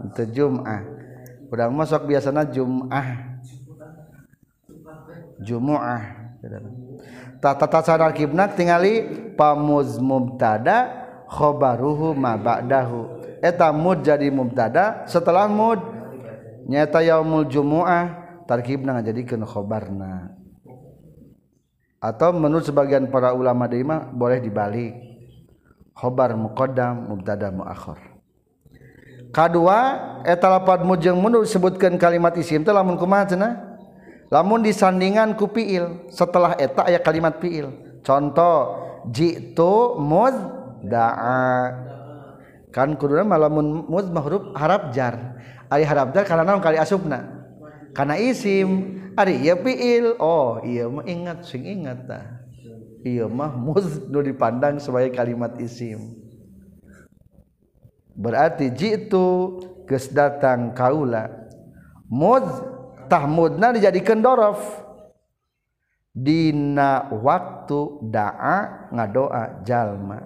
Itu 0.08 0.24
Jum'ah. 0.32 0.80
Udah 1.52 1.68
masuk 1.68 2.08
biasanya 2.08 2.48
Jum'ah. 2.48 3.36
Jumu'ah 5.44 6.02
tata 7.38 8.10
kibnak 8.14 8.58
tingali 8.58 9.06
pamuz 9.38 9.98
mubtada 10.02 11.06
khobaruhu 11.30 12.14
ma 12.16 12.34
ba'dahu. 12.34 13.18
Eta 13.38 13.70
mud 13.70 14.02
jadi 14.02 14.30
mubtada 14.34 15.06
setelah 15.06 15.46
mud. 15.46 15.78
Nyata 16.68 17.00
yaumul 17.00 17.48
jumu'ah 17.48 18.04
tarkibna 18.44 18.98
ngajadikeun 18.98 19.46
khobarna. 19.46 20.36
Atau 21.98 22.30
menurut 22.36 22.66
sebagian 22.66 23.08
para 23.10 23.32
ulama 23.32 23.66
deui 23.66 23.86
boleh 24.14 24.38
dibalik. 24.42 24.92
Khobar 25.98 26.34
muqaddam 26.38 27.10
mubtada 27.10 27.50
muakhir. 27.50 27.98
Kadua 29.28 29.80
eta 30.24 30.48
lapad 30.48 30.86
mud 30.86 31.02
jeung 31.04 31.20
mun 31.20 31.42
disebutkeun 31.44 32.00
kalimat 32.00 32.32
isim 32.40 32.64
teh 32.64 32.72
lamun 32.72 32.96
kumaha 32.96 33.28
cenah 33.28 33.67
lamun 34.28 34.60
disandingan 34.64 35.36
ku 35.36 35.48
fiil 35.48 36.08
setelah 36.12 36.56
eta 36.60 36.84
aya 36.84 37.00
kalimat 37.00 37.40
fiil 37.40 38.00
contoh 38.04 38.76
jitu 39.08 39.96
mudda'a 40.00 41.88
kan 42.78 42.94
kuduna 42.94 43.24
malamun 43.24 43.88
mud 43.88 44.06
mahruf 44.12 44.54
harap 44.54 44.92
jar. 44.94 45.40
Ari 45.68 45.84
harap 45.84 46.14
jar 46.16 46.24
karena 46.24 46.46
naon 46.46 46.62
kali 46.62 46.80
asupna? 46.80 47.26
Karena 47.92 48.16
isim. 48.16 49.00
Ari 49.18 49.42
ieu 49.42 49.58
fiil 49.66 50.14
oh 50.22 50.62
iya 50.62 50.86
mah 50.86 51.02
ingat 51.02 51.42
sing 51.42 51.66
ingat 51.66 52.06
tah. 52.06 52.24
Iya 53.02 53.26
mah 53.26 53.50
mud 53.50 53.82
nu 54.12 54.22
dipandang 54.22 54.78
sebagai 54.78 55.10
kalimat 55.10 55.58
isim. 55.58 56.14
Berarti 58.14 58.70
jitu 58.70 59.58
geus 59.90 60.06
datang 60.14 60.70
kaula. 60.70 61.50
Mud 62.06 62.46
tah 63.08 63.24
mudna 63.24 63.72
dijadikeun 63.72 64.20
dorof. 64.22 64.60
Dina 66.12 67.08
waktu 67.14 67.80
daa 68.10 68.90
ngadoa 68.90 69.62
jalma. 69.62 70.18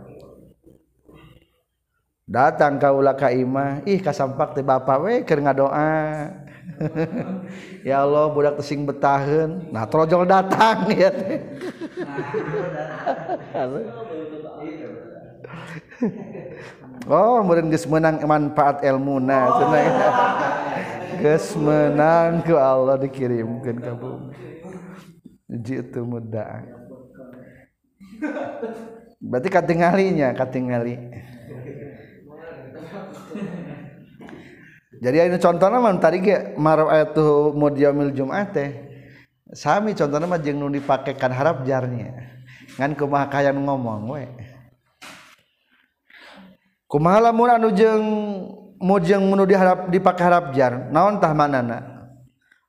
Datang 2.22 2.80
kaulah 2.80 3.12
ka 3.12 3.28
imah 3.28 3.84
ih 3.84 4.00
kasampak 4.00 4.56
teh 4.56 4.64
bapak 4.64 4.98
we 5.04 5.14
keur 5.22 5.40
ngadoa. 5.42 6.30
Ya 7.86 8.02
Allah 8.06 8.30
budak 8.30 8.58
tesing 8.62 8.86
betaheun. 8.86 9.70
Nah 9.70 9.86
trojol 9.86 10.26
datang 10.26 10.86
ya 10.94 11.10
Oh, 17.10 17.42
meureun 17.42 17.66
geus 17.66 17.82
meunang 17.90 18.22
manfaat 18.22 18.86
ilmuna 18.86 19.50
cenah. 19.58 19.86
Geus 21.22 21.54
menang 21.54 22.42
ku 22.42 22.58
Allah 22.58 22.98
dikirimkeun 22.98 23.78
ka 23.78 23.94
bumi. 23.94 24.34
Jitu 25.62 26.02
muda. 26.02 26.66
Berarti 29.22 29.48
katingalinya, 29.54 30.34
katingali. 30.34 30.98
jadi 35.02 35.26
ini 35.26 35.38
contohnya 35.42 35.82
mah 35.82 35.98
tadi 35.98 36.22
ge 36.22 36.54
marab 36.54 36.86
ayatu 36.86 37.50
mudiyamil 37.58 38.14
jumat 38.14 38.54
teh 38.54 38.70
sami 39.50 39.98
contohnya 39.98 40.30
mah 40.30 40.38
jeung 40.38 40.62
nu 40.62 40.70
dipakekan 40.70 41.34
harap 41.34 41.66
jarnya 41.66 42.38
ngan 42.78 42.94
kumaha 42.94 43.26
kayan 43.26 43.58
ngomong 43.58 44.14
we 44.14 44.30
kumaha 46.86 47.18
lamun 47.18 47.50
anu 47.50 47.68
jeung 47.74 48.06
mujeng 48.82 49.22
nu 49.22 49.46
diharap 49.46 49.88
dipake 49.88 50.20
harap 50.20 50.50
jar. 50.52 50.90
Naon 50.90 51.22
tah 51.22 51.30
manana? 51.32 51.78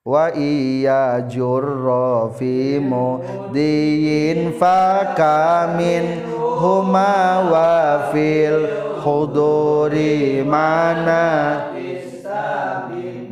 Wa 0.03 0.29
iya 0.35 1.23
jurra 1.25 2.29
fi 2.35 2.75
mudiyin 2.77 4.51
fakamin 4.59 6.27
huma 6.59 7.39
wa 7.47 8.11
fil 8.11 8.67
huduri 8.99 10.43
mana 10.43 11.59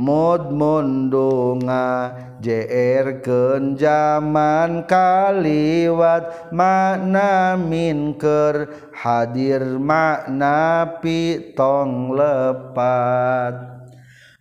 mud 0.01 0.49
mundunga 0.49 2.09
JR 2.41 3.21
ke 3.21 3.77
zaman 3.77 4.89
kaliwat 4.89 6.49
makna 6.49 7.53
minker 7.53 8.65
hadir 8.97 9.77
makna 9.77 10.89
pitong 10.97 12.17
lepat. 12.17 13.77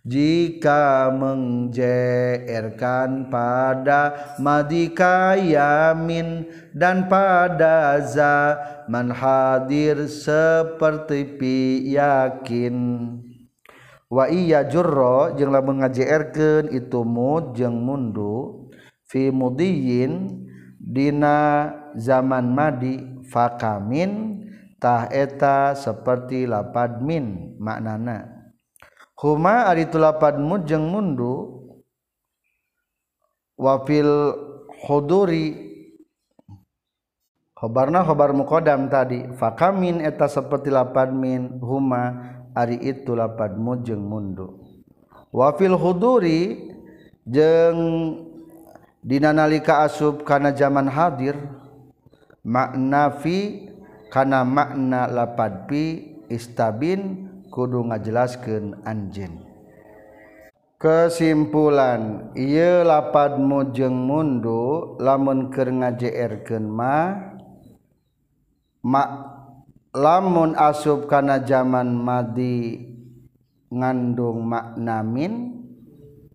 Jika 0.01 1.13
menjerkan 1.13 1.69
pada 3.29 4.33
madika 4.41 5.37
yamin 5.37 6.49
dan 6.73 7.05
pada 7.05 8.01
zaman 8.01 9.13
hadir 9.13 10.09
seperti 10.09 11.37
pi 11.37 11.85
yakin 11.93 13.29
wa 14.11 14.27
iya 14.27 14.67
jurro 14.67 15.31
jeung 15.39 15.55
lamun 15.55 15.79
ngajerkeun 15.79 16.75
itu 16.75 16.99
mud 17.07 17.55
jeung 17.55 17.79
mundu 17.79 18.67
fi 19.07 19.31
mudiyin 19.31 20.27
dina 20.75 21.71
zaman 21.95 22.51
madi 22.51 22.99
fakamin 23.31 24.43
tah 24.83 25.07
eta 25.07 25.71
seperti 25.79 26.43
lapad 26.43 26.99
min 26.99 27.55
maknana. 27.55 28.27
Huma 29.15 29.71
ari 29.71 29.87
tu 29.87 29.95
lapad 29.95 30.35
mud 30.41 30.67
jeung 30.67 30.91
mundu 30.91 31.63
wa 33.55 33.79
fil 33.85 34.33
huduri 34.89 35.71
khobarna 37.53 38.01
khobar 38.01 38.33
muqaddam 38.33 38.89
tadi 38.89 39.29
fakamin 39.37 40.01
eta 40.01 40.25
seperti 40.25 40.73
lapad 40.73 41.13
min 41.13 41.61
huma 41.61 42.30
ari 42.57 42.77
itu 42.81 43.15
lapad 43.15 43.55
mujeng 43.55 44.01
mundu. 44.01 44.59
Wafil 45.31 45.79
huduri 45.79 46.71
jeng 47.23 47.77
dinanalika 48.99 49.87
asub 49.87 50.27
kana 50.27 50.51
zaman 50.51 50.91
hadir 50.91 51.39
makna 52.43 53.15
fi 53.21 53.69
kana 54.11 54.43
makna 54.43 55.07
lapad 55.07 55.71
pi 55.71 56.17
istabin 56.27 57.31
kudu 57.47 57.87
ngajelaskeun 57.87 58.83
anjeun. 58.83 59.47
Kesimpulan 60.81 62.33
ia 62.33 62.81
lapad 62.81 63.37
mujeng 63.37 63.93
mundu 63.93 64.97
lamun 64.97 65.53
keur 65.53 65.69
ngajeerkeun 65.69 66.65
ma 66.65 67.21
mak 68.81 69.30
lamun 69.91 70.55
asub 70.55 71.07
kana 71.07 71.43
zaman 71.43 71.91
madi 71.91 72.87
ngandung 73.71 74.43
maknamin 74.47 75.63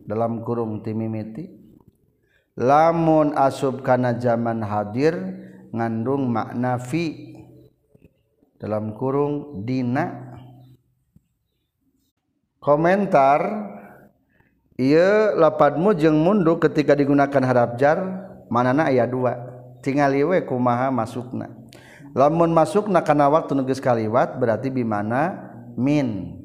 dalam 0.04 0.44
kurung 0.44 0.84
timimiti 0.84 1.48
lamun 2.56 3.36
asub 3.36 3.84
kana 3.84 4.16
zaman 4.16 4.64
hadir 4.64 5.16
ngandung 5.76 6.32
makna 6.32 6.80
fi 6.80 7.36
dalam 8.56 8.96
kurung 8.96 9.64
dina. 9.68 10.24
Komentar 12.56 13.40
ia 14.74 15.30
lapadmu 15.38 15.94
jeng 15.94 16.18
mundu 16.18 16.58
ketika 16.58 16.98
digunakan 16.98 17.42
harap 17.46 17.78
jar 17.78 18.00
manana 18.50 18.90
ayat 18.90 19.06
dua 19.06 19.38
tinggal 19.84 20.10
iwe 20.10 20.42
kumaha 20.42 20.90
masukna. 20.90 21.65
lamun 22.16 22.48
masuk 22.56 22.88
nakana 22.88 23.28
waktu 23.28 23.52
nuges 23.52 23.76
kaliwat 23.76 24.40
berarti 24.40 24.72
bimana 24.72 25.52
min. 25.76 26.40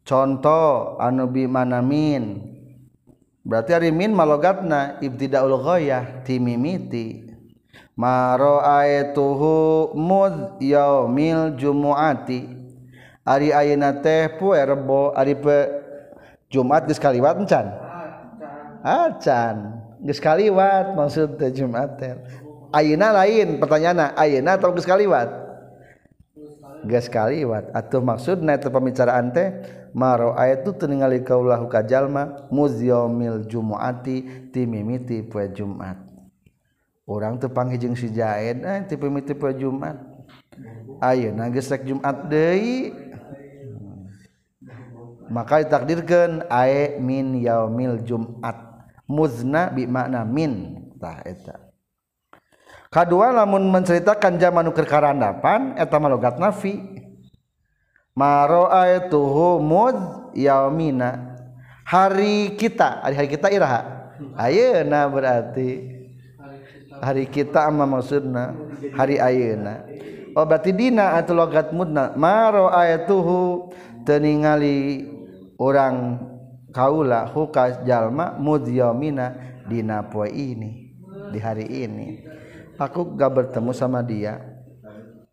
Contoh 0.00 0.96
anu 0.96 1.28
bimana 1.28 1.84
min. 1.84 2.40
Berarti 3.44 3.76
hari 3.76 3.92
min 3.92 4.16
malogatna 4.16 4.96
ibtidaul 5.04 5.60
ghoyah 5.60 6.24
timimiti 6.24 7.28
maro 8.00 8.64
aetuhu 8.64 9.92
mud 9.92 10.56
yaumil 10.56 11.52
jumuati. 11.60 12.56
Ari 13.28 13.52
ayeuna 13.52 14.00
teh 14.00 14.32
poe 14.40 14.56
rebo 14.56 15.12
ari 15.12 15.36
pe 15.36 15.68
jumat 16.48 16.88
geus 16.88 16.96
kaliwat 16.96 17.36
encan? 17.36 17.68
Acan. 18.80 19.56
Geus 20.00 20.16
kaliwat 20.16 20.96
maksud 20.96 21.36
teh 21.36 21.52
jumat 21.52 22.00
teh. 22.00 22.16
Ayeuna 22.70 23.10
lain 23.10 23.58
pertanyaan 23.58 24.14
Ayeuna 24.14 24.54
atau 24.54 24.70
geus 24.70 24.86
kaliwat? 24.86 25.26
Geus 26.86 27.10
kaliwat. 27.10 27.74
Atuh 27.74 27.98
maksudna 27.98 28.54
eta 28.54 28.70
pembicaraan 28.70 29.34
teh 29.34 29.48
maro 29.90 30.38
ayat 30.38 30.62
itu 30.62 30.86
ningali 30.86 31.26
kaulahu 31.26 31.66
ka 31.66 31.82
jalma 31.82 32.46
muzyamil 32.48 33.42
jumuati 33.50 34.50
timimiti 34.54 35.26
poe 35.26 35.50
Jumat. 35.50 35.98
Orang 37.10 37.42
teu 37.42 37.50
panghijeng 37.50 37.98
si 37.98 38.14
Jaed 38.14 38.62
eh 38.62 38.78
timimiti 38.86 39.34
poe 39.34 39.50
Jumat. 39.50 39.98
Ayeuna 41.02 41.50
geus 41.50 41.68
rek 41.68 41.84
Jumat 41.90 42.30
deui. 42.30 42.94
Maka 45.30 45.62
ditakdirkeun 45.62 46.46
ae 46.50 46.98
min 47.02 47.38
yaumil 47.38 48.02
Jumat. 48.06 48.86
Muzna 49.10 49.74
bi 49.74 49.90
makna 49.90 50.22
min. 50.22 50.86
Tah 50.98 51.22
eta. 51.26 51.69
kedua 52.90 53.30
lamun 53.30 53.70
menceritakan 53.70 54.36
zaman 54.42 54.66
nuker 54.66 54.84
karandapan 54.84 55.78
eta 55.78 55.96
logat 56.02 56.36
nafi. 56.36 56.82
Maroa 58.18 58.84
itu 58.98 59.22
yaumina. 60.34 61.38
Hari 61.86 62.58
kita 62.58 63.02
hari 63.06 63.14
hari 63.16 63.28
kita 63.30 63.48
iraha. 63.48 64.12
Ayeuna 64.36 65.06
berarti. 65.06 66.02
Hari 67.00 67.24
kita 67.32 67.64
ama 67.64 67.88
maksudna 67.88 68.52
hari 68.92 69.16
ayeuna. 69.16 69.86
Oh 70.36 70.44
berarti 70.44 70.74
dina 70.74 71.16
atau 71.16 71.32
logat 71.32 71.72
mudna. 71.72 72.12
Maroa 72.18 72.84
itu 72.90 73.16
teningali 74.04 75.06
orang 75.56 76.18
kaula 76.74 77.30
hukas 77.30 77.80
jalma 77.86 78.36
mud 78.36 78.66
yaumina 78.66 79.38
dina 79.70 80.02
poe 80.04 80.28
ini 80.28 80.92
di 81.30 81.38
hari 81.38 81.66
ini. 81.66 82.29
Aku 82.80 83.12
gak 83.12 83.32
bertemu 83.36 83.70
sama 83.76 84.00
dia. 84.00 84.40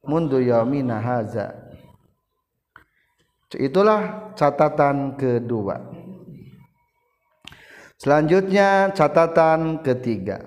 Mundu 0.04 0.44
yaumina 0.44 1.00
haza. 1.00 1.56
Itulah 3.56 4.36
catatan 4.36 5.16
kedua. 5.16 5.80
Selanjutnya 7.96 8.92
catatan 8.92 9.80
ketiga. 9.80 10.44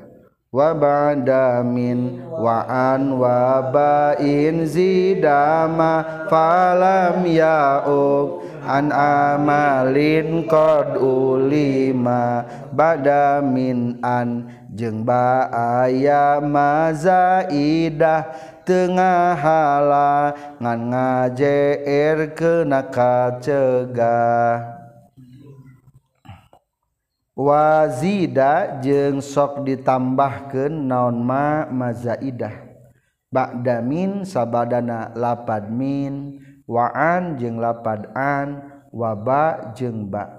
Wa 0.50 0.74
ba'da 0.74 1.62
min 1.62 2.26
wa 2.26 2.66
an 2.66 3.16
wa 3.16 3.70
ba'in 3.70 4.66
zidama 4.66 6.26
falam 6.26 7.22
ya'ub 7.22 8.49
an 8.70 8.94
amalin 8.94 10.46
qad 10.46 10.94
ulima 10.94 12.46
bada 12.70 13.42
min 13.42 13.98
an. 14.06 14.46
Jeung 14.70 15.02
baaya 15.02 16.38
mazaidah 16.38 18.22
tengah 18.62 19.34
hala 19.34 20.30
ngan 20.62 20.80
ngajeer 20.94 22.30
kena 22.38 22.86
kacegah. 22.86 24.78
Wazida 27.34 28.78
jeung 28.78 29.18
sok 29.18 29.66
ditambahkan 29.66 30.70
naon 30.70 31.18
ma 31.18 31.66
mazaidah 31.66 32.54
ba'da 33.34 33.82
min 33.82 34.22
sabadana 34.22 35.10
lapad 35.18 35.66
min. 35.66 36.38
waan 36.70 37.34
jeung 37.34 37.58
lapadaan 37.58 38.62
waba 38.94 39.74
jeung 39.74 40.06
ba. 40.06 40.38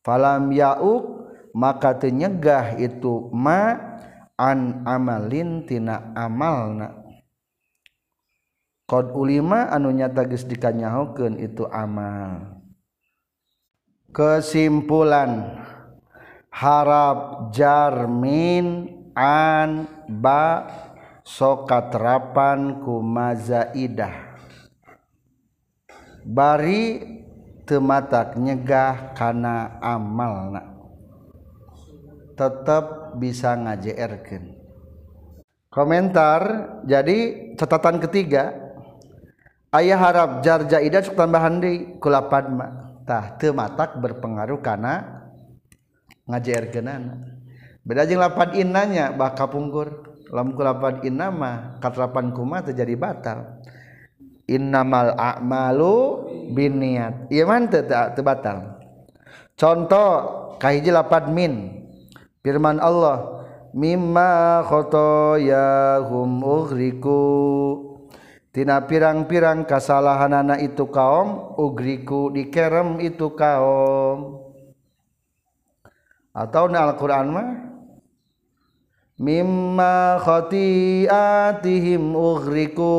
Falam 0.00 0.48
yauk 0.56 1.28
maka 1.52 1.92
tenyegah 1.92 2.80
itu 2.80 3.28
ma 3.28 3.76
an 4.40 4.88
amalin 4.88 5.68
tina 5.68 6.16
amalna. 6.16 6.96
Qad 8.88 9.12
ulima 9.12 9.68
anu 9.68 9.92
nyata 9.92 10.24
geus 10.24 10.48
dikanyahokeun 10.48 11.36
itu 11.36 11.68
amal. 11.68 12.56
Kesimpulan 14.08 15.60
harap 16.48 17.52
jarmin 17.52 18.96
an 19.12 19.84
ba 20.08 20.72
sokatrapan 21.20 22.80
ku 22.80 23.04
mazaidah. 23.04 24.27
Bari 26.28 27.00
tematak 27.64 28.36
nyegah 28.36 29.16
kana 29.16 29.80
amalna 29.80 30.76
tetap 32.36 33.16
bisa 33.16 33.56
ngajerkan 33.56 34.52
komentar 35.72 36.40
jadi 36.84 37.48
catatan 37.56 37.96
ketiga 38.04 38.52
ayah 39.72 39.96
harap 39.96 40.44
jar 40.44 40.68
jaidah 40.68 41.00
cuk 41.00 41.16
tambahan 41.16 41.64
di 41.64 41.96
kulapad 41.96 42.52
tah 43.08 43.40
teu 43.40 43.56
matak 43.56 43.96
berpengaruh 43.96 44.60
karena 44.60 45.24
ngajerkeunana 46.28 47.40
beda 47.88 48.04
jeung 48.04 48.20
lapad 48.20 48.52
innanya 48.52 49.16
bah 49.16 49.32
kapungkur. 49.32 50.04
Lamun 50.28 50.52
kulapad 50.52 51.08
inna 51.08 51.32
mah 51.32 51.80
katrapan 51.80 52.36
kuma 52.36 52.60
terjadi 52.60 53.00
batal 53.00 53.57
innamal 54.48 55.12
a'malu 55.14 56.24
binniat. 56.56 57.28
Ieu 57.28 57.44
mah 57.44 57.68
teu 57.68 58.24
batal 58.24 58.80
contoh 59.54 60.10
kahiji 60.56 60.88
lapad 60.88 61.28
min. 61.28 61.84
Firman 62.40 62.80
Allah 62.80 63.44
mimma 63.76 64.64
khotoyahum 64.64 66.40
ughriku. 66.40 67.20
Tina 68.48 68.80
pirang-pirang 68.88 69.68
kasalahan 69.68 70.32
anak 70.32 70.64
itu 70.64 70.88
kaum 70.88 71.52
ugriku 71.60 72.32
dikerem 72.32 72.96
itu 73.04 73.36
kaum. 73.36 74.48
Atau 76.32 76.72
na 76.72 76.88
Al-Quran 76.88 77.26
mah? 77.28 77.50
Mimma 79.18 80.22
khotiatihim 80.22 82.14
ughriku 82.14 82.94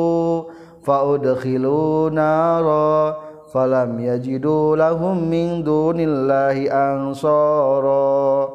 faudkhilu 0.83 2.13
nara 2.13 3.17
falam 3.49 3.97
yajidu 3.97 4.77
lahum 4.77 5.25
min 5.25 5.65
dunillahi 5.65 6.69
ansara 6.69 8.45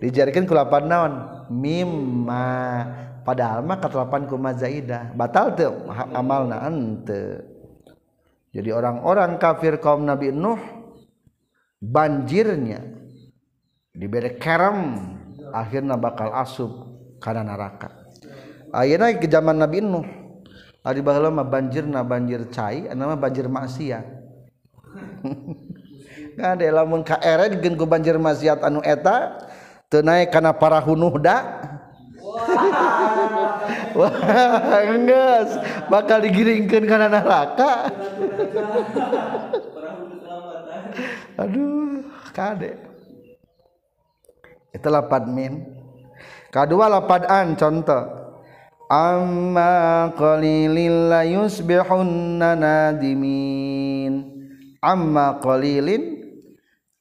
dijarikan 0.00 0.48
kulapan 0.48 0.88
naon? 0.88 1.12
Mimma. 1.52 3.04
Pada 3.26 3.58
alma 3.58 3.74
ketelapan 3.76 4.24
kumazaidah 4.30 5.10
batal 5.18 5.50
tuh 5.58 5.74
amal 6.14 6.46
naante 6.46 7.42
jadi 8.54 8.70
orang-orang 8.70 9.34
kafir 9.34 9.82
kaum 9.82 10.06
nabi 10.06 10.30
Nuh 10.30 10.62
banjirnya 11.80 12.80
diberi 13.92 14.36
kerem 14.36 15.00
akhirnya 15.52 15.96
bakal 15.96 16.32
asup 16.36 16.72
karena 17.22 17.56
neraka 17.56 17.92
akhirnya 18.72 19.16
ke 19.16 19.28
zaman 19.28 19.56
Nabi 19.56 19.80
Nuh 19.80 20.26
Ari 20.86 21.02
baheula 21.02 21.34
mah 21.34 21.42
banjirna 21.42 22.06
banjir 22.06 22.46
cai, 22.46 22.86
nama 22.94 23.18
banjir 23.18 23.50
maksiat. 23.50 24.06
Kan 26.38 26.62
lamun 26.62 27.02
ka 27.02 27.18
ere 27.18 27.50
digeun 27.50 27.74
ku 27.74 27.90
banjir 27.90 28.14
maksiat 28.22 28.62
anu 28.62 28.78
eta 28.86 29.34
teu 29.90 30.06
naek 30.06 30.30
kana 30.30 30.54
para 30.54 30.78
hunuhda. 30.78 31.42
Wah, 33.98 34.14
geus 35.08 35.58
bakal 35.90 36.22
digiringkeun 36.22 36.86
kana 36.86 37.10
neraka. 37.10 37.90
aduh 41.36 42.04
kade. 42.32 42.76
Itu 44.76 44.88
lapad 44.92 45.24
min. 45.30 45.64
Kedua 46.52 46.92
lapad 46.92 47.24
an 47.28 47.56
contoh. 47.56 48.04
Amma 48.86 50.14
qalilin 50.14 51.10
la 51.10 51.26
yusbihunna 51.26 52.54
nadimin. 52.54 54.12
Amma 54.78 55.42
qalilin 55.42 56.22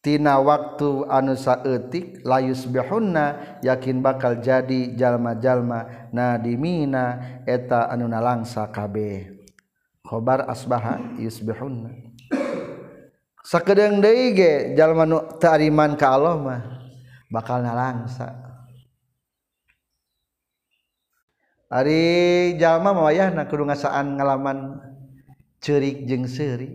tina 0.01 0.37
waktu 0.37 1.05
anu 1.09 1.33
saeutik 1.33 2.21
la 2.25 2.41
yusbihunna 2.41 3.57
yakin 3.65 4.05
bakal 4.05 4.37
jadi 4.37 4.93
jalma-jalma 4.93 6.09
nadimina 6.13 7.41
eta 7.45 7.89
anu 7.89 8.05
nalangsa 8.05 8.69
kabeh. 8.69 9.45
Khobar 10.05 10.45
asbaha 10.45 11.17
yusbihunna. 11.17 12.04
sakedeng 13.45 14.01
deui 14.01 14.33
ge 14.33 14.73
jalma 14.73 15.05
nu 15.05 15.21
teu 15.37 15.53
ariman 15.53 15.93
ka 15.93 16.17
Allah 16.17 16.35
mah 16.41 16.61
bakal 17.29 17.61
nalangsa. 17.61 18.33
Ari 21.69 22.57
jalma 22.57 22.97
mah 22.97 23.05
wayahna 23.05 23.45
kudu 23.45 23.69
ngasaan 23.69 24.17
ngalaman 24.17 24.81
ceurik 25.61 26.09
jeung 26.09 26.25
seuri. 26.25 26.73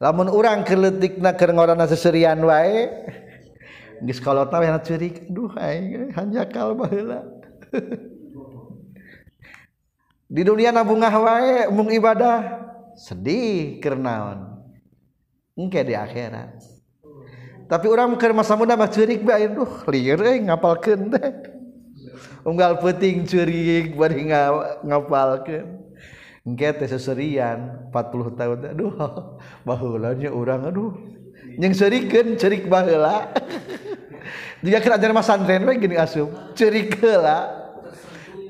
Lamun 0.00 0.28
urang 0.32 0.64
keletikna 0.64 1.36
keur 1.36 1.56
ngorana 1.56 1.88
seserian 1.88 2.40
wae 2.44 2.88
geus 4.04 4.20
kolotna 4.20 4.60
wayahna 4.60 4.80
ceurik 4.84 5.28
duh 5.32 5.52
aing 5.56 6.12
hanjakal 6.12 6.76
baheula. 6.76 7.24
Di 10.30 10.42
dunia 10.44 10.72
nabungah 10.72 11.14
wae 11.20 11.68
mung 11.72 11.88
ibadah 11.88 12.44
sedih 12.96 13.80
keur 13.80 13.96
naon. 13.96 14.49
engke 15.60 15.84
di 15.84 15.92
akhirat. 15.92 16.56
Tapi 17.70 17.86
orang 17.86 18.18
ke 18.18 18.26
masa 18.34 18.58
muda 18.58 18.74
mah 18.74 18.90
curik 18.90 19.22
bae 19.22 19.46
duh 19.46 19.86
lieur 19.86 20.18
euy 20.18 20.42
ngapalkeun 20.42 21.12
teh. 21.12 21.30
Unggal 22.42 22.80
peuting 22.80 23.28
curik 23.28 23.94
bari 23.94 24.26
ngapalkeun. 24.82 25.68
Engke 26.40 26.72
teh 26.72 26.88
seserian 26.88 27.92
40 27.92 28.40
tahun 28.40 28.58
aduh 28.74 28.96
baheula 29.68 30.16
nya 30.16 30.32
urang 30.32 30.66
aduh. 30.66 30.96
Yang 31.60 31.84
cerikeun 31.84 32.40
cerik 32.40 32.66
baheula. 32.66 33.30
Jika 34.64 34.82
kena 34.82 34.96
ajar 35.00 35.10
mas 35.14 35.28
santren 35.28 35.62
we 35.64 35.78
gini 35.78 35.94
asup 36.00 36.56
cerik 36.58 36.98
heula. 36.98 37.54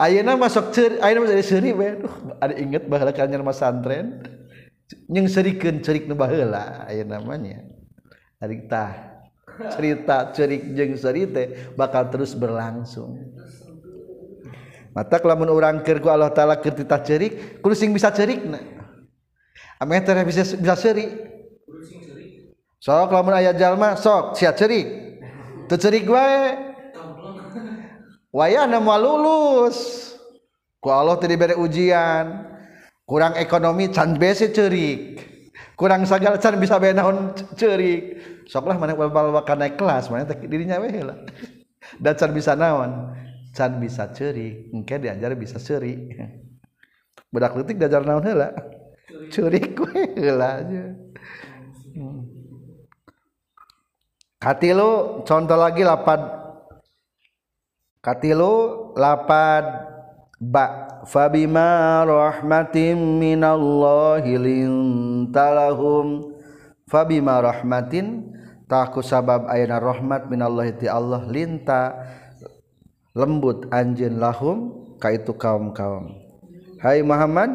Ayeuna 0.01 0.33
masuk 0.39 0.73
cer 0.73 0.97
ayeuna 1.05 1.29
masuk 1.29 1.45
seri 1.45 1.77
we 1.77 1.93
aduh 1.93 2.15
ada 2.41 2.55
inget 2.57 2.89
baheula 2.89 3.13
kana 3.13 3.37
ajar 3.37 3.43
mas 3.45 3.59
santren. 3.61 4.25
yang 5.11 5.27
serikan 5.31 5.79
cerik 5.83 6.11
nu 6.11 6.19
baheula 6.19 6.87
aya 6.87 7.07
namanya. 7.07 7.63
Aritah 8.41 9.21
cerita 9.77 10.33
cerik 10.33 10.73
jeng 10.73 10.97
seri 10.97 11.29
teh 11.29 11.71
bakal 11.77 12.09
terus 12.09 12.33
berlangsung. 12.35 13.15
Mata 14.91 15.23
lamun 15.23 15.55
orang 15.55 15.87
kerku 15.87 16.11
Allah 16.11 16.35
taala 16.35 16.59
keur 16.59 16.75
titah 16.75 16.99
cerik 17.05 17.63
kudu 17.63 17.75
sing 17.79 17.95
bisa 17.95 18.11
cerikna. 18.11 18.59
Ameh 19.79 20.03
teh 20.03 20.17
bisa 20.27 20.43
bisa 20.59 20.75
cerik 20.75 21.11
sok 22.81 23.13
lamun 23.13 23.37
aya 23.37 23.53
jalma 23.53 23.95
sok 23.95 24.35
sia 24.35 24.57
cerik. 24.57 24.89
Teu 25.69 25.79
cerik 25.79 26.09
wae. 26.09 26.73
Wayahna 28.33 28.81
moal 28.81 29.05
lulus 29.05 30.11
ku 30.81 30.89
Allah 30.91 31.21
teh 31.21 31.29
dibere 31.29 31.55
ujian. 31.55 32.50
Kurang 33.11 33.35
ekonomi 33.35 33.91
can 33.91 34.15
bese 34.15 34.55
cerik. 34.55 35.19
Kurang 35.75 36.07
sagala 36.07 36.39
can 36.39 36.63
bisa 36.63 36.79
bae 36.79 36.95
naon 36.95 37.35
cerik. 37.59 38.23
Soklah 38.47 38.79
mana 38.79 38.95
bawa 38.95 39.43
naik 39.59 39.75
kelas 39.75 40.07
mana 40.07 40.31
dirinya 40.47 40.79
we 40.79 41.03
lah 41.03 41.19
dan 41.99 42.15
can 42.15 42.31
bisa 42.31 42.55
naon? 42.55 43.19
Can 43.51 43.83
bisa 43.83 44.07
ceri 44.15 44.71
engke 44.71 45.03
diajar 45.03 45.35
bisa 45.35 45.59
seri 45.59 46.15
budak 47.35 47.59
letik 47.59 47.83
diajar 47.83 48.07
naon 48.07 48.23
heula? 48.23 48.55
Ceri 49.35 49.75
kue 49.75 50.15
heula 50.15 50.63
aja. 50.63 50.95
Katilu 54.39 55.21
contoh 55.27 55.59
lagi 55.59 55.83
lapad 55.83 56.23
katilu 58.01 58.95
lapad 58.95 59.90
ba 60.41 60.97
fabima 61.05 62.01
rahmatin 62.09 62.97
minallahi 63.21 64.41
lintalahum. 64.41 66.33
Fabima 66.89 67.39
rahmatin 67.39 68.35
taku 68.67 69.05
sabab 69.05 69.47
ayana 69.47 69.79
rahmat 69.79 70.27
minallahi 70.33 70.81
ti 70.81 70.89
Allah 70.89 71.23
linta. 71.29 71.95
Lembut 73.15 73.69
anjeun 73.71 74.17
lahum 74.19 74.59
ka 74.97 75.13
itu 75.13 75.37
kaum-kaum. 75.37 76.17
Hai 76.81 77.05
Muhammad 77.05 77.51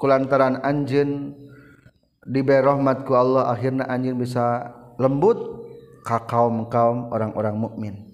kulantaran 0.00 0.58
anjeun 0.64 1.36
diberi 2.24 2.64
rahmat 2.64 3.04
ku 3.04 3.12
Allah 3.14 3.52
akhirna 3.52 3.84
anjeun 3.86 4.16
bisa 4.16 4.70
lembut 4.98 5.38
ka 6.02 6.24
kaum-kaum 6.24 7.12
orang-orang 7.12 7.58
mukmin. 7.58 8.09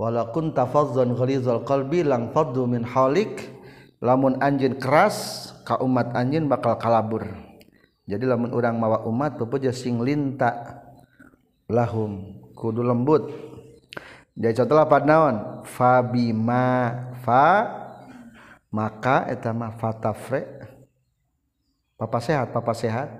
walakun 0.00 0.56
tafadzon 0.56 1.12
ghalizal 1.12 1.60
qalbi 1.68 2.00
lang 2.00 2.32
faddu 2.32 2.64
min 2.64 2.80
halik 2.88 3.52
lamun 4.00 4.40
anjin 4.40 4.80
keras 4.80 5.52
ka 5.68 5.76
umat 5.84 6.16
anjin 6.16 6.48
bakal 6.48 6.80
kalabur. 6.80 7.28
Jadi 8.08 8.24
lamun 8.24 8.56
urang 8.56 8.80
mawa 8.80 9.04
umat 9.04 9.36
pepeja 9.36 9.76
sing 9.76 10.00
linta 10.00 10.80
lahum 11.68 12.40
kudu 12.56 12.80
lembut. 12.80 13.28
Jadi 14.40 14.64
contohlah 14.64 14.88
padnaon 14.88 15.68
fabima 15.68 16.96
fa 17.20 17.68
maka 18.72 19.28
etama 19.28 19.76
fatafre 19.76 20.48
papa 22.00 22.18
sehat 22.24 22.56
papa 22.56 22.72
sehat. 22.72 23.12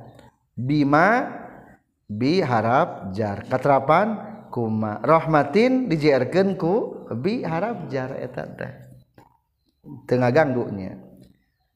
Bima 0.56 1.28
bi 2.08 2.40
harap 2.40 3.12
jar 3.12 3.44
katerapan 3.44 4.29
kuma. 4.50 4.98
Rahmatin 5.00 5.86
dijerkeun 5.86 6.58
ku 6.58 7.06
bi 7.16 7.46
harap 7.46 7.88
jar 7.88 8.12
eta 8.18 8.44
teh. 8.50 8.72
Tengah 10.04 10.30
ganggunya. 10.34 10.98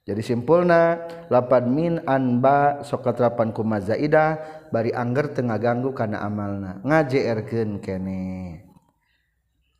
Jadi 0.05 0.21
simpulna 0.21 1.01
lapan 1.33 1.65
min 1.73 1.95
anba 2.05 2.85
sok 2.85 3.09
katerapan 3.09 3.57
kuma 3.57 3.81
zaidah 3.81 4.37
bari 4.69 4.93
angger 4.93 5.33
tengah 5.33 5.57
ganggu 5.57 5.97
karena 5.97 6.21
amalna. 6.21 6.85
Ngajerkeun 6.85 7.81
kene. 7.81 8.61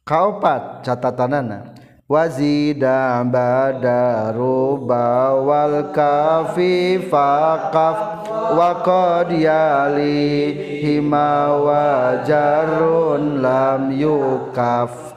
Kaopat 0.09 0.81
catatanana. 0.81 1.77
Wazida 2.05 3.25
badaruba 3.25 5.05
wal 5.41 5.89
kafi 5.97 7.01
faqaf 7.09 8.14
hima 10.83 11.55
wajarun 11.65 13.41
lam 13.41 13.95
yukaf. 13.95 15.15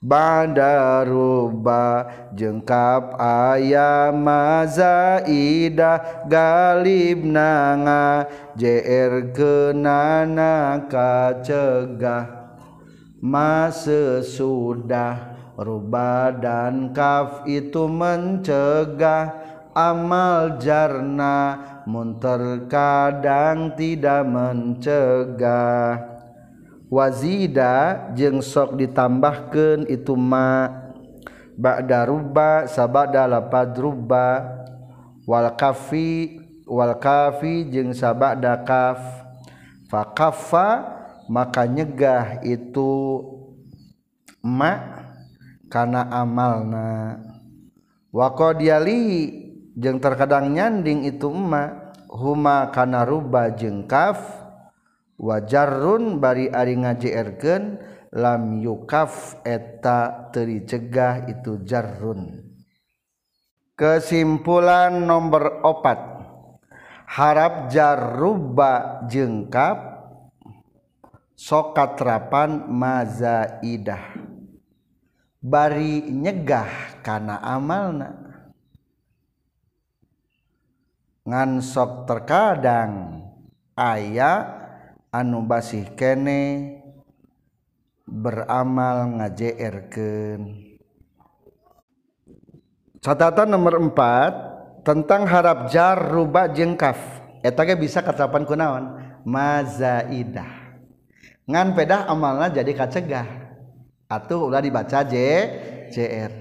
Bandaruba 0.00 2.08
jengkap 2.32 3.20
ayam 3.20 4.24
mazaidah 4.24 6.24
galib 6.24 7.20
nanga. 7.20 8.24
JR 8.56 9.28
kenana 9.36 10.88
kacegah. 10.88 12.56
Masa 13.20 14.24
sudah 14.24 15.36
ruba 15.60 16.32
dan 16.32 16.96
kaf 16.96 17.44
itu 17.44 17.84
mencegah. 17.84 19.52
Amal 19.70 20.58
jarna 20.58 21.54
mun 21.90 22.22
terkadang 22.22 23.74
tidak 23.74 24.22
mencegah. 24.22 26.06
Wazida 26.86 28.06
jeung 28.14 28.38
sok 28.38 28.78
ditambahkan 28.78 29.90
itu 29.90 30.14
ma. 30.14 30.70
Ba'da 31.58 32.06
ruba 32.06 32.70
sabada 32.70 33.26
lapad 33.26 33.74
ruba. 33.74 34.46
Wal 35.26 35.50
kafi 35.58 36.38
wal 36.70 36.94
kafi 36.94 37.66
jeung 37.66 37.90
sabada 37.90 38.62
kaf. 38.62 39.02
Fa 39.90 40.06
kaffa 40.14 40.68
maka 41.26 41.66
nyegah 41.66 42.38
itu 42.46 43.18
ma 44.42 45.02
karena 45.66 46.06
amalna. 46.10 47.18
Wako 48.10 48.58
diali 48.58 49.30
jeung 49.78 50.02
terkadang 50.02 50.50
nyanding 50.50 51.06
itu 51.06 51.30
emak 51.30 51.79
huma 52.10 52.74
kana 52.74 53.06
ruba 53.06 53.54
jeung 53.54 53.86
kaf 53.86 54.18
wajarun 55.14 56.18
bari 56.18 56.50
ari 56.50 56.74
ngajeerkeun 56.74 57.78
lam 58.10 58.58
yukaf 58.58 59.38
eta 59.46 60.30
teri 60.34 60.66
cegah 60.66 61.30
itu 61.30 61.62
jarrun. 61.62 62.42
Kesimpulan 63.78 65.08
nomor 65.08 65.64
opat 65.64 66.00
harap 67.08 67.72
jarruba 67.72 69.06
jengkap 69.08 69.78
sokatrapan 71.32 72.68
mazaidah. 72.68 74.04
Bari 75.40 76.04
nyegah 76.12 77.00
kana 77.00 77.40
amalna. 77.40 78.29
Ngan 81.30 81.62
sok 81.62 82.10
terkadang 82.10 83.22
ayat 83.78 84.50
anu 85.14 85.46
basih 85.46 85.86
kene 85.94 86.74
beramal 88.02 89.14
ngajerken 89.22 90.58
catatan 92.98 93.54
nomor 93.54 93.78
4 93.78 94.82
tentang 94.82 95.22
harap 95.30 95.70
jar 95.70 95.94
rubah 95.94 96.50
jengkaf 96.50 96.98
etanya 97.46 97.78
bisa 97.78 98.02
katapan 98.02 98.42
kunawan 98.42 98.84
mazaidah. 99.22 100.58
Ngan 101.50 101.74
pedah 101.74 102.06
amalnya 102.08 102.62
jadi 102.62 102.72
kacegah. 102.72 103.28
Atau 104.10 104.50
ulah 104.50 104.58
dibaca 104.58 105.06
J 105.06 105.14
JR 105.94 106.32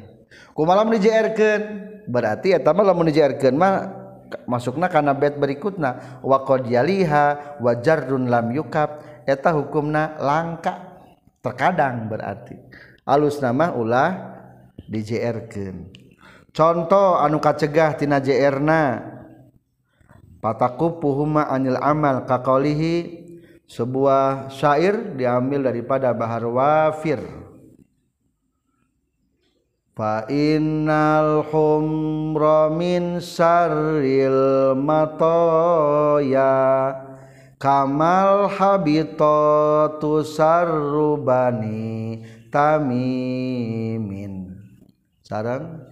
ku 0.54 0.66
malam 0.66 0.90
dijerken 0.94 1.62
berarti 2.10 2.54
eta 2.54 2.74
malam 2.74 3.02
dijerken 3.06 3.54
mah 3.58 3.99
masukna 4.50 4.90
karena 4.90 5.14
bed 5.16 5.38
berikutna. 5.38 6.22
Waqadiyaliha 6.26 7.60
wajarrun 7.64 8.28
lam 8.28 8.52
yukab. 8.54 9.02
Eta 9.24 9.54
hukumna 9.54 10.18
langka. 10.22 11.04
Terkadang 11.40 12.12
berarti. 12.12 12.60
Alus 13.08 13.42
nama 13.42 13.74
ulah 13.74 14.40
dijrkeun 14.90 15.94
contoh 16.50 17.22
anu 17.22 17.38
kacegah 17.38 17.94
tina 17.94 18.18
JRna 18.18 19.06
patakupuhuma 20.42 21.46
anil 21.46 21.78
amal 21.78 22.26
kakolihi 22.26 23.22
sebuah 23.70 24.50
syair 24.50 25.14
diambil 25.14 25.70
daripada 25.70 26.10
bahar 26.10 26.42
wafir 26.50 27.22
fa 30.00 30.24
innal 30.32 31.44
humra 31.52 32.72
min 32.72 33.20
syarril 33.20 34.72
matoya 34.80 36.56
kamal 37.60 38.48
habitatu 38.48 40.24
sarrubani 40.24 42.24
tamimin. 42.48 44.56
Sarang? 45.28 45.84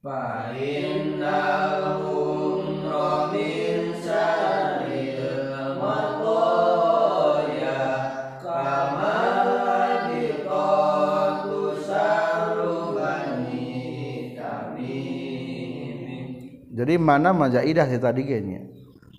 Fa 0.00 0.56
innal 0.56 2.00
humra 2.00 3.28
min 3.28 3.92
syarril 3.92 5.76
matoya 5.76 6.89
jadi 16.80 16.96
mana 16.96 17.36
majaidah 17.36 17.84
ti 17.84 18.00
tadi 18.00 18.24
genya 18.24 18.64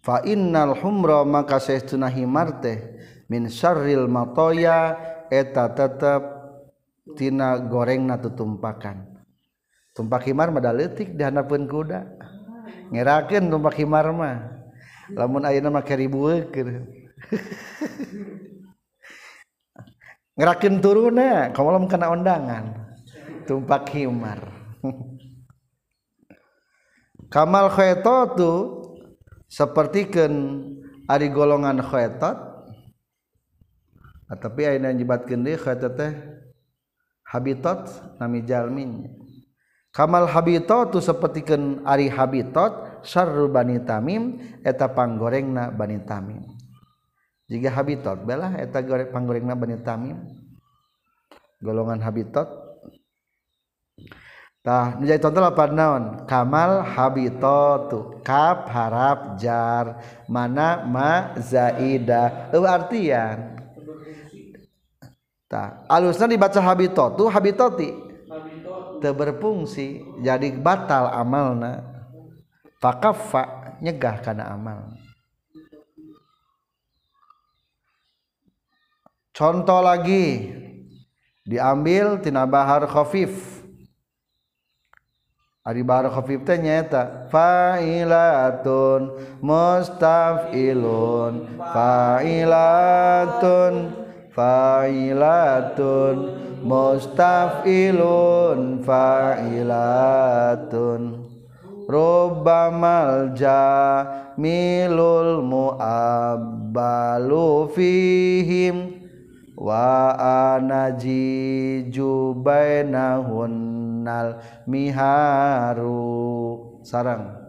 fa 0.02 0.26
innal 0.26 0.74
humra 0.82 1.22
maka 1.22 1.62
saestuna 1.62 2.10
himar 2.10 2.58
teh 2.58 2.82
min 3.30 3.46
syarril 3.46 4.10
matoya 4.10 4.98
eta 5.30 5.70
tetep 5.70 6.26
tina 7.14 7.62
gorengna 7.62 8.18
tutumpakan 8.18 9.12
tumpak 9.92 10.28
himar 10.28 10.52
mah 10.52 10.72
leutik 10.72 11.16
dihanapeun 11.16 11.68
kuda. 11.68 12.08
Ngerakeun 12.92 13.48
tumpak 13.48 13.80
himar 13.80 14.12
mah. 14.12 14.38
Lamun 15.12 15.44
ayeuna 15.44 15.68
mah 15.68 15.84
keribueukeun 15.84 16.68
ngerakeun 20.40 20.80
turuna 20.80 21.52
kamu 21.52 21.92
kena 21.92 22.08
undangan. 22.16 22.96
Tumpak 23.44 23.92
himar 23.92 24.40
Kamal 27.32 27.72
khoetotu 27.72 28.84
sepertikan 29.48 30.32
ari 31.08 31.32
golongan 31.32 31.80
khoetot 31.80 32.52
tapi 34.32 34.64
ayeuna 34.64 34.92
nyebatkeun 34.92 35.44
deui 35.44 35.56
khoetot 35.56 35.96
teh 35.96 36.12
habitat 37.28 37.88
nami 38.20 38.44
jalminya 38.44 39.22
Kamal 39.92 40.24
habitatu 40.24 41.04
sapertikeun 41.04 41.84
ari 41.84 42.08
habitat 42.08 43.04
syarru 43.04 43.52
bani 43.52 43.84
tamim 43.84 44.40
eta 44.64 44.88
panggorengna 44.88 45.68
bani 45.68 46.00
tamim. 46.08 46.48
Jika 47.52 47.68
habitat 47.76 48.24
belah 48.24 48.56
eta 48.56 48.80
panggorengna 49.12 49.52
bani 49.52 49.84
tamim. 49.84 50.16
Golongan 51.60 52.00
habitat. 52.00 52.48
Tah 54.62 54.94
menjadi 54.94 55.26
contoh 55.26 55.42
apa 55.42 55.66
naon? 55.74 56.04
Kamal 56.30 56.86
habitatu 56.86 58.22
kap 58.22 58.70
harap 58.70 59.42
jar 59.42 60.06
mana 60.30 60.86
ma 60.86 61.34
zaida. 61.42 62.54
Eu 62.54 62.62
artian. 62.70 63.58
Tah 65.50 65.82
alusna 65.90 66.30
dibaca 66.30 66.62
habitatu 66.62 67.26
habitati. 67.26 67.90
Teu 69.02 69.18
berfungsi 69.18 70.06
jadi 70.22 70.54
batal 70.54 71.10
amalna. 71.10 71.82
Fakaffa 72.78 73.74
nyegah 73.82 74.22
kana 74.22 74.46
amal. 74.46 74.94
Contoh 79.34 79.82
lagi 79.82 80.54
diambil 81.50 82.22
tina 82.22 82.46
bahar 82.46 82.86
khafif 82.86 83.51
Ari 85.62 85.86
baro 85.86 86.10
khafif 86.10 86.42
teh 86.42 86.58
nyaeta 86.58 87.30
fa'ilatun 87.30 89.14
mustaf'ilun 89.46 91.46
fa'ilatun 91.70 93.74
fa'ilatun 94.34 96.18
mustaf'ilun 96.66 98.82
fa'ilatun 98.82 101.02
rubbamal 101.86 103.38
jamilul 103.38 105.46
mu'abbalu 105.46 107.70
fihim 107.70 108.98
wa 109.54 110.10
anajiju 110.58 112.34
bainahun 112.42 113.91
nal 114.04 114.42
miharu. 114.66 116.00
Sarang. 116.82 117.42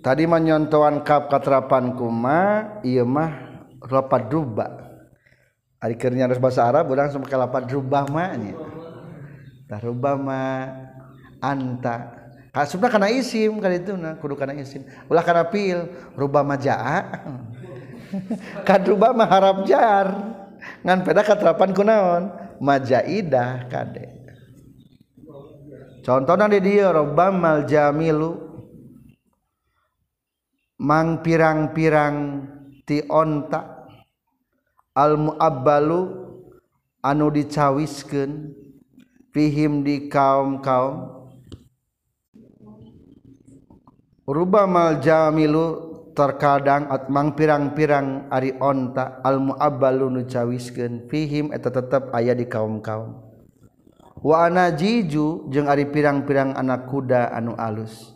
Tadi 0.00 0.24
menyontohan 0.24 1.04
kap 1.04 1.28
katerapan 1.28 1.92
kuma 1.94 2.66
iya 2.80 3.04
mah 3.04 3.30
lapat 3.84 4.32
rubah 4.32 4.90
Akhirnya 5.80 6.28
harus 6.28 6.36
bahasa 6.36 6.68
Arab, 6.68 6.92
orang 6.92 7.08
sama 7.08 7.24
lapat 7.24 7.64
rubah 7.72 8.04
tarubama 9.70 10.66
anta. 11.38 12.18
Kasubna 12.50 12.90
kana 12.90 13.06
isim 13.06 13.62
kana 13.62 13.78
itu 13.78 13.94
na 13.94 14.18
kudu 14.18 14.34
kana 14.34 14.58
isim. 14.58 14.82
Ulah 15.06 15.22
kana 15.22 15.46
fiil 15.46 15.86
rubama 16.18 16.58
jaa. 16.58 17.06
Kadrubama 18.66 19.22
harap 19.22 19.62
jar. 19.70 20.10
Ngan 20.82 21.06
peda 21.06 21.22
katerapan 21.22 21.70
kunaon 21.70 22.22
majaidah 22.58 23.70
kade. 23.70 24.18
Contohna 26.02 26.50
di 26.50 26.58
dieu 26.58 26.90
rubamal 26.90 27.70
jamilu. 27.70 28.50
Mang 30.82 31.22
pirang-pirang 31.22 32.16
ti 32.82 33.06
onta. 33.06 33.86
Al 34.90 35.14
muabbalu 35.14 36.00
anu 36.98 37.30
dicawiskeun 37.30 38.59
fihim 39.30 39.86
di 39.86 40.10
kaum-kaum 40.10 41.22
rubamal 44.26 44.98
jamilu 44.98 45.90
terkadang 46.14 46.90
atmang 46.90 47.38
pirang-pirang 47.38 48.26
ari 48.30 48.54
onta 48.58 49.22
al 49.22 49.38
muabbalu 49.38 50.10
nu 50.10 50.22
cawiskeun. 50.26 51.06
Fihim 51.06 51.54
eta 51.54 51.70
tetep 51.70 52.10
aya 52.10 52.34
di 52.34 52.46
kaum-kaum 52.46 53.30
wa 54.20 54.36
anajiju 54.44 55.48
jeung 55.48 55.70
ari 55.70 55.88
pirang-pirang 55.88 56.52
anak 56.58 56.90
kuda 56.90 57.32
anu 57.32 57.54
alus. 57.56 58.12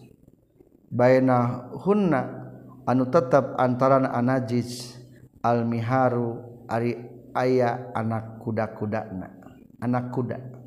Baina 0.95 1.71
hunna 1.83 2.51
anu 2.87 3.09
tetep 3.11 3.57
antara 3.59 3.99
anajis 4.12 4.95
al 5.43 5.67
miharu 5.67 6.39
ari 6.71 6.99
aya 7.35 7.91
anak 7.99 8.39
kuda-kudana 8.39 9.27
anak 9.83 10.15
kuda, 10.15 10.39
-kuda. 10.39 10.64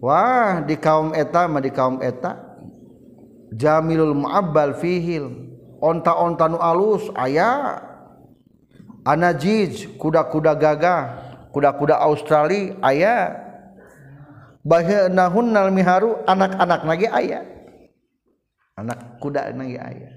Wah 0.00 0.60
di 0.60 0.76
kaum 0.76 1.16
eta 1.16 1.48
mah 1.48 1.62
di 1.64 1.72
kaum 1.72 2.04
eta. 2.04 2.36
Jamilul 3.52 4.12
muabbal 4.12 4.76
fihil. 4.76 5.56
Onta-onta 5.80 6.48
nu 6.48 6.60
alus 6.60 7.08
aya. 7.16 7.80
Anajij 9.06 9.96
kuda-kuda 9.96 10.58
gagah 10.58 11.02
kuda-kuda 11.54 11.96
Australia 12.02 12.76
aya. 12.84 13.32
Bahnahunnal 14.66 15.70
miharu 15.70 16.20
anak-anak 16.26 16.82
lagi 16.84 17.06
aya. 17.06 17.40
Anak 18.76 19.22
kuda 19.22 19.54
lagi 19.54 19.78
aya. 19.78 20.10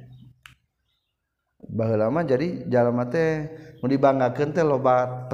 Baheula 1.69 2.09
mah 2.09 2.25
jadi 2.25 2.65
jalan 2.65 2.97
teh 3.13 3.45
mau 3.77 3.85
dibanggakan 3.85 4.49
teh 4.57 4.65
loba 4.65 5.29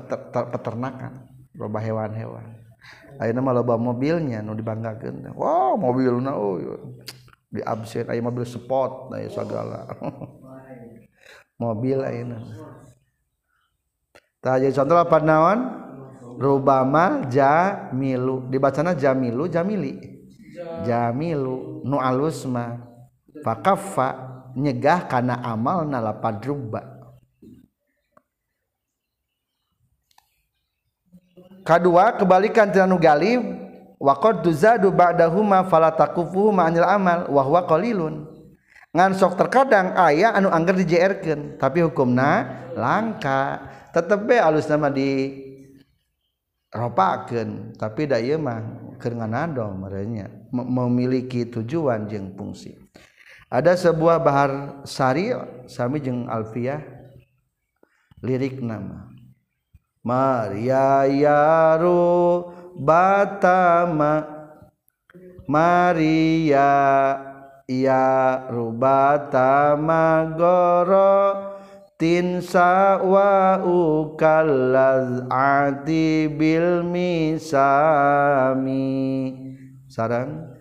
peternakan 0.51 1.31
loba 1.55 1.79
hewan-hewan. 1.79 2.54
Ayeuna 3.15 3.39
mah 3.39 3.53
loba 3.55 3.79
mobilnya 3.79 4.43
nu 4.43 4.51
dibanggakeun. 4.55 5.31
Wow, 5.39 5.79
mobilna 5.79 6.35
oh 6.35 6.59
di 7.47 7.63
absen 7.63 8.11
aya 8.11 8.19
mobil 8.19 8.43
sport 8.43 9.15
aya 9.15 9.31
segala. 9.31 9.87
mobil 11.63 12.03
ayeuna. 12.03 12.43
Tah 14.43 14.59
jadi 14.59 14.75
contoh 14.75 14.99
apa 14.99 15.17
naon? 15.23 15.59
Rubama 16.35 17.23
jamilu 17.31 18.51
dibacana 18.51 18.91
jamilu 18.91 19.47
jamili. 19.47 19.95
Jamilu 20.83 21.87
nu 21.87 21.95
alus 22.03 22.43
mah 22.43 22.83
fakaffa 23.39 24.09
nyegah 24.59 25.07
kana 25.07 25.39
amal 25.39 25.87
nalapan 25.87 26.35
ruba 26.43 26.94
kedua 31.65 32.13
kebalikan 32.13 32.69
tina 32.69 32.85
nu 32.85 33.01
galib 33.01 33.41
waqad 33.97 34.45
tuzadu 34.45 34.93
ba'dahuma 34.93 35.65
fala 35.65 35.89
takufuhuma 35.89 36.69
anil 36.69 36.85
amal 36.85 37.25
wa 37.27 37.41
huwa 37.41 37.65
qalilun. 37.65 38.29
Ngan 38.95 39.11
sok 39.17 39.35
terkadang 39.35 39.97
aya 39.97 40.31
anu 40.31 40.53
angger 40.53 40.77
dijerkeun 40.77 41.57
tapi 41.57 41.81
hukumna 41.83 42.45
langka. 42.77 43.73
Tetep 43.91 44.27
be 44.27 44.37
alus 44.37 44.69
nama 44.69 44.87
di 44.93 45.41
ropakeun 46.71 47.75
tapi 47.75 48.07
da 48.07 48.21
ieu 48.21 48.37
mah 48.39 48.59
keur 49.01 49.15
nganado 49.17 49.67
merenya 49.75 50.29
memiliki 50.53 51.49
tujuan 51.49 52.07
jeung 52.07 52.35
fungsi. 52.37 52.77
Ada 53.47 53.75
sebuah 53.79 54.19
bahar 54.19 54.83
sari 54.83 55.31
sami 55.67 56.03
jeung 56.03 56.27
alfiyah 56.27 56.83
lirik 58.19 58.59
nama 58.59 59.14
Maria 60.05 61.09
yaru 61.09 62.45
batama 62.77 64.21
Maria 65.49 66.69
ya 67.65 68.45
rubatama 68.53 70.29
goro 70.37 71.33
tinsa 71.97 73.01
wa 73.01 73.65
ukallaz 73.65 75.25
ati 75.25 76.29
bil 76.29 76.85
misami. 76.85 77.81
Sarang 79.89 80.53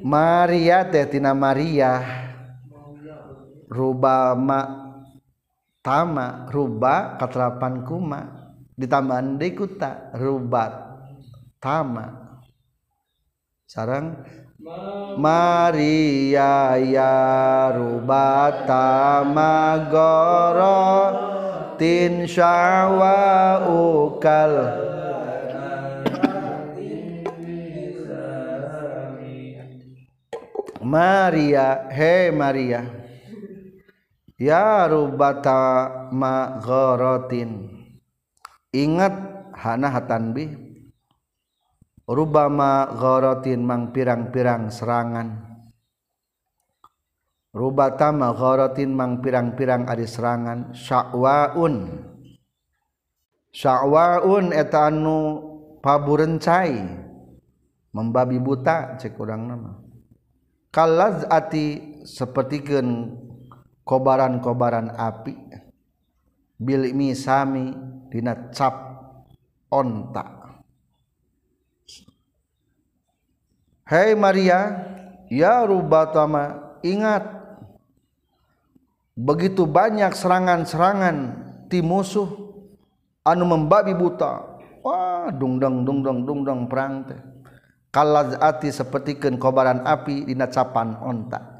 Maria 0.00 0.84
teh 0.88 1.08
tina 1.12 1.36
Maria 1.36 2.23
rubama 3.68 4.60
tama 5.84 6.48
ruba 6.48 7.20
katerapan 7.20 7.84
kuma. 7.84 8.20
Ditambahan 8.74 9.38
dekuta 9.38 10.10
rubat 10.18 10.72
tama. 11.62 12.24
Sarang 13.70 14.18
Maria 15.14 16.74
ya 16.80 17.70
rubat 17.70 18.66
tama 18.66 19.86
goro 19.92 20.90
tin 21.78 22.26
syawa 22.26 23.62
ukal. 23.70 24.52
Maria 30.84 31.88
hey 31.90 32.28
Maria 32.28 33.03
ya 34.38 34.90
rubata 34.90 35.90
magharatin. 36.10 37.70
Ingat 38.74 39.14
hana 39.54 39.88
hatanbi 39.94 40.50
rubama 42.04 42.90
gharatin 42.90 43.62
mang 43.62 43.94
pirang-pirang 43.94 44.68
serangan. 44.68 45.28
Rubata 47.54 48.10
magharatin 48.10 48.90
mang 48.90 49.22
pirang-pirang 49.22 49.86
ari 49.86 50.10
serangan. 50.10 50.74
Sya'waun. 50.74 52.02
Sya'waun 53.54 54.50
eta 54.50 54.90
anu 54.90 55.18
paburencai. 55.78 56.82
Membabi 57.94 58.42
buta 58.42 58.98
cek 58.98 59.14
urang 59.22 59.46
nama. 59.46 59.78
Kalaz 60.74 61.22
ati 61.30 62.02
sapertikeun 62.02 63.22
kobaran-kobaran 63.84 64.96
api. 64.96 65.36
Bilik 66.58 66.96
misami 66.96 67.76
dina 68.08 68.48
cap 68.54 68.74
onta 69.68 70.44
Hei 73.84 74.16
Maria 74.16 74.80
ya 75.28 75.60
rubatama 75.68 76.72
ingat. 76.80 77.36
Begitu 79.12 79.68
banyak 79.68 80.16
serangan-serangan 80.16 81.16
ti 81.68 81.84
musuh 81.84 82.26
anu 83.28 83.44
membabi 83.44 83.92
buta. 83.92 84.56
Wah 84.80 85.28
dungdang 85.28 85.84
dungdang 85.84 86.24
dungdang 86.24 86.60
perang 86.64 87.04
teh. 87.04 87.20
Kalazati 87.92 88.72
sapertikeun 88.72 89.36
kobaran 89.36 89.84
api 89.84 90.32
dina 90.32 90.48
capan 90.48 90.96
onta 91.04 91.53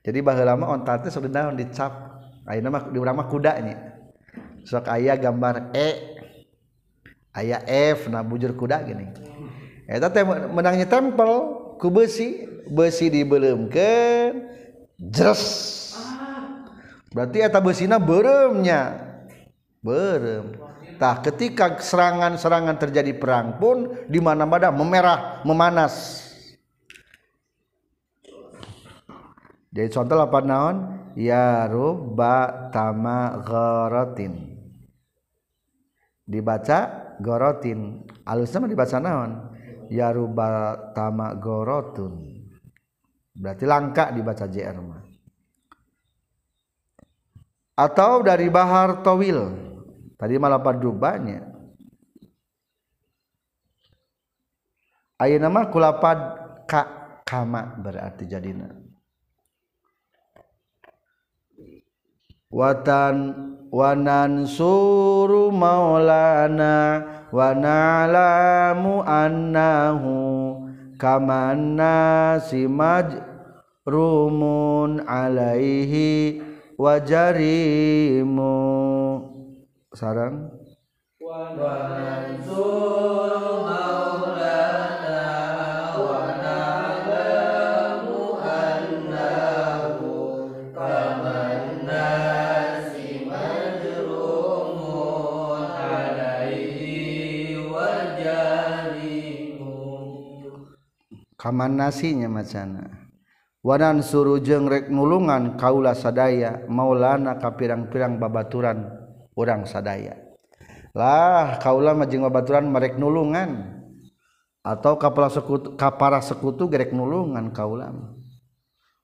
jadi 0.00 0.18
bahwa 0.24 0.42
lama 0.44 0.66
onta 0.80 0.96
itu 1.00 1.12
sudah 1.12 1.52
dicap. 1.52 1.92
Ayo 2.48 2.64
nama 2.64 2.88
di 2.88 2.96
urang 2.96 3.20
kuda 3.28 3.52
ini 3.60 3.74
sok 4.64 4.88
ayah 4.92 5.16
gambar 5.16 5.76
E 5.76 5.88
ayah 7.36 7.60
F 7.68 8.08
nah 8.08 8.24
bujur 8.24 8.56
kuda 8.56 8.80
gini. 8.84 9.12
Eta 9.84 10.08
teh 10.08 10.24
menangnya 10.24 10.88
tempel 10.88 11.30
ku 11.76 11.92
besi 11.92 12.48
besi 12.70 13.12
dibelumkeun 13.12 14.50
jres 14.96 15.42
berarti 17.12 17.44
eta 17.44 17.60
besina 17.60 18.00
beremnya 18.00 19.10
berem. 19.84 20.56
Tah 21.00 21.16
ketika 21.24 21.80
serangan-serangan 21.80 22.76
terjadi 22.76 23.16
perang 23.16 23.56
pun 23.56 24.04
di 24.04 24.20
mana-mana 24.20 24.68
memerah 24.68 25.40
memanas 25.48 26.24
jadi 29.70 29.88
contoh 29.90 30.18
apa 30.18 30.38
naon? 30.42 30.76
Ya 31.14 31.66
rubba 31.70 32.70
tama 32.74 33.38
gharatin. 33.42 34.58
Dibaca 36.26 36.78
gorotin 37.18 38.06
alusnya 38.22 38.62
mah 38.62 38.70
dibaca 38.70 38.96
naon? 38.98 39.30
Ya 39.90 40.14
rubba 40.14 40.78
tama 40.94 41.34
gorotun 41.38 42.38
berarti 43.34 43.64
langka 43.66 44.10
dibaca 44.14 44.46
JR 44.46 44.78
mah. 44.78 45.02
Atau 47.74 48.22
dari 48.22 48.46
bahar 48.52 49.00
towil 49.00 49.70
tadi 50.20 50.36
malah 50.36 50.60
padubanya 50.60 51.48
ayo 55.16 55.40
nama 55.40 55.64
kulapad 55.72 56.18
ka 56.68 56.82
kama 57.24 57.80
berarti 57.80 58.28
jadinya 58.28 58.79
watan 62.50 63.34
wanan 63.70 64.42
suru 64.42 65.54
maulana 65.54 67.06
wa 67.30 67.54
na'lamu 67.54 69.06
annahu 69.06 70.18
kamanna 70.98 72.36
simaj 72.42 73.14
rumun 73.86 75.06
alaihi 75.06 76.42
wajarimu. 76.74 78.56
Sarang. 79.94 80.50
Wa 81.20 81.54
nansuru 81.54 82.99
kaman 101.40 101.80
nasinya 101.80 102.28
macana. 102.28 103.08
Wanan 103.64 104.04
suruh 104.04 104.40
jengrek 104.40 104.92
nulungan 104.92 105.56
kaula 105.56 105.96
sadaya 105.96 106.64
maulana 106.68 107.40
ka 107.40 107.56
pirang-pirang 107.56 108.20
babaturan 108.20 108.88
orang 109.32 109.64
sadaya. 109.64 110.20
Lah 110.92 111.56
kaula 111.60 111.96
majeng 111.96 112.28
babaturan 112.28 112.68
merek 112.68 113.00
nulungan. 113.00 113.80
Atau 114.60 115.00
kapala 115.00 115.32
sekutu 115.32 115.72
kapara 115.80 116.20
sekutu 116.20 116.68
gerek 116.68 116.92
nulungan 116.92 117.48
kaula 117.56 117.96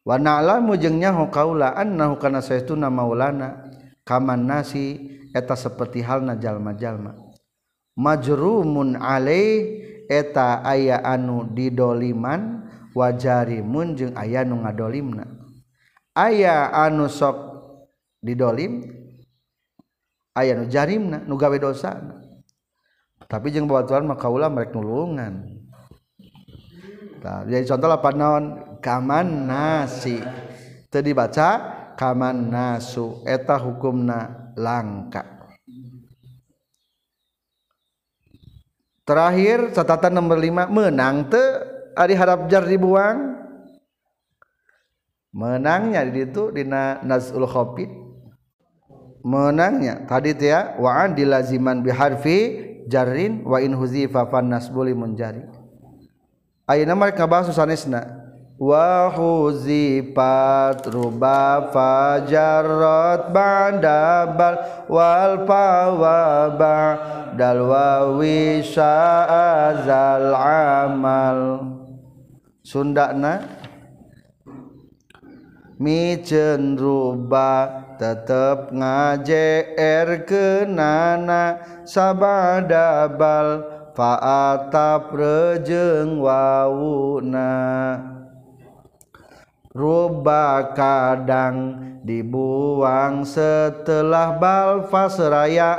wana 0.04 0.36
alamu 0.36 0.76
jeung 0.76 1.00
nyaho 1.00 1.32
kaula 1.32 1.72
annahu 1.72 2.20
kana 2.20 2.44
saytuna 2.44 2.92
maulana. 2.92 3.64
Kaman 4.06 4.46
nasi 4.46 5.18
eta 5.34 5.58
seperti 5.58 5.98
halna 5.98 6.38
jalma-jalma. 6.38 7.18
Majrumun 7.98 8.94
alaih 8.94 9.82
eta 10.08 10.62
aya 10.62 11.02
anu 11.02 11.46
didoliman 11.50 12.66
wajarimun 12.96 13.98
jeung 13.98 14.14
aya 14.16 14.42
nu 14.42 14.62
ngadolimna. 14.62 15.26
Aya 16.16 16.72
anu 16.72 17.10
sok 17.12 17.36
didolim 18.24 18.88
aya 20.32 20.56
nu 20.56 20.64
jarimna 20.66 21.22
nu 21.28 21.36
gawe 21.36 21.56
dosa. 21.60 21.98
Tapi 23.26 23.50
jeung 23.50 23.66
bawatuan 23.66 24.06
maka 24.06 24.30
ulah 24.30 24.46
merek 24.46 24.70
nulungan 24.70 25.50
nah, 27.26 27.42
jadi 27.42 27.66
contoh 27.66 27.90
apa 27.90 28.10
naon 28.14 28.44
kaman 28.78 29.50
nasi. 29.50 30.22
Tadi 30.86 31.10
baca 31.10 31.48
kaman 31.98 32.54
nasu 32.54 33.20
eta 33.26 33.58
hukumna 33.58 34.52
langka. 34.54 35.35
terakhir 39.06 39.70
catatan 39.70 40.18
nomor 40.18 40.36
5 40.36 40.68
menang 40.68 41.30
te 41.30 41.42
ari 41.94 42.18
harap 42.18 42.50
jar 42.50 42.66
dibuang 42.66 43.38
menangnya 45.30 46.02
di 46.04 46.26
itu 46.26 46.50
dina 46.50 47.00
nazul 47.06 47.46
khafid 47.46 47.88
menangnya 49.22 50.04
tadi 50.10 50.34
teh 50.34 50.50
ya 50.50 50.74
wa 50.76 51.06
dilaziman 51.06 51.80
bi 51.80 51.94
harfi 51.94 52.38
jarrin 52.86 53.42
wa 53.42 53.58
in 53.58 53.74
huzifa 53.74 54.30
fan 54.30 54.46
nasbuli 54.46 54.94
munjari. 54.94 55.42
Ayeuna 56.66 56.94
mah 56.98 57.14
kabahas 57.14 57.50
sanesna 57.54 58.25
wa 58.56 59.12
huzifat 59.12 60.88
ruba 60.88 61.68
fajarat 61.68 63.28
ba'da 63.28 64.32
bal 64.32 64.56
wal 64.88 65.44
fawa 65.44 66.48
ba'dal 66.56 67.60
wawi 67.68 68.64
sya'azal 68.64 70.32
amal. 70.32 71.40
Sundana 72.64 73.44
micen 75.76 76.80
ruba 76.80 77.84
tetep 78.00 78.72
ngajer 78.72 80.24
kenana 80.26 81.60
sabada 81.86 83.06
bal 83.06 83.62
fa'atap 83.94 85.12
rejeng 85.14 86.18
wawuna 86.18 87.54
rubba 89.76 90.72
kadang 90.72 91.76
dibuang 92.00 93.28
setelah 93.28 94.40
balfa 94.40 95.12
seraya 95.12 95.78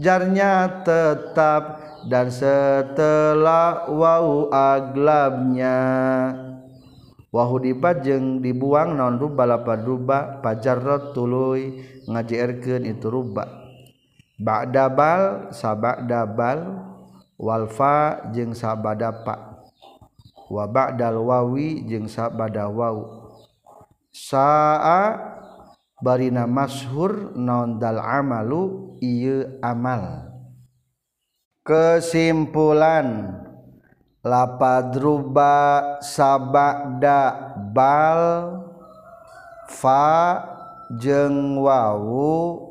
jarnya 0.00 0.82
tetap 0.82 1.84
dan 2.08 2.32
setelah 2.32 3.88
Wow 3.92 4.48
aglabnya. 4.48 5.80
Wahhu 7.34 7.58
dipajeng 7.58 8.38
dibuang 8.40 8.94
non 8.94 9.18
rubba 9.18 9.58
rubba 9.58 10.38
pajarrot 10.38 11.12
tulu 11.18 11.58
ngajiken 12.06 12.86
itu 12.86 13.10
rubba 13.10 13.50
bakdabal 14.38 15.50
sabak 15.50 16.06
dabal 16.06 16.90
Walfa 17.34 18.30
jeng 18.30 18.54
sabada 18.54 19.10
Pak 19.10 19.66
wabak 20.46 20.94
dal 20.94 21.18
wawi 21.18 21.82
jeng 21.82 22.06
sabada 22.06 22.70
Wow 22.70 23.23
saa 24.14 25.18
barina 25.98 26.46
masyhur 26.46 27.34
non 27.34 27.82
dal 27.82 27.98
amalu 27.98 28.94
ieu 29.02 29.58
amal. 29.58 30.30
Kesimpulan 31.66 33.40
lapad 34.22 34.94
ruba 35.02 35.82
sabada 35.98 37.52
bal 37.74 38.22
fa 39.66 40.38
jeng 40.94 41.58
wawu 41.58 42.62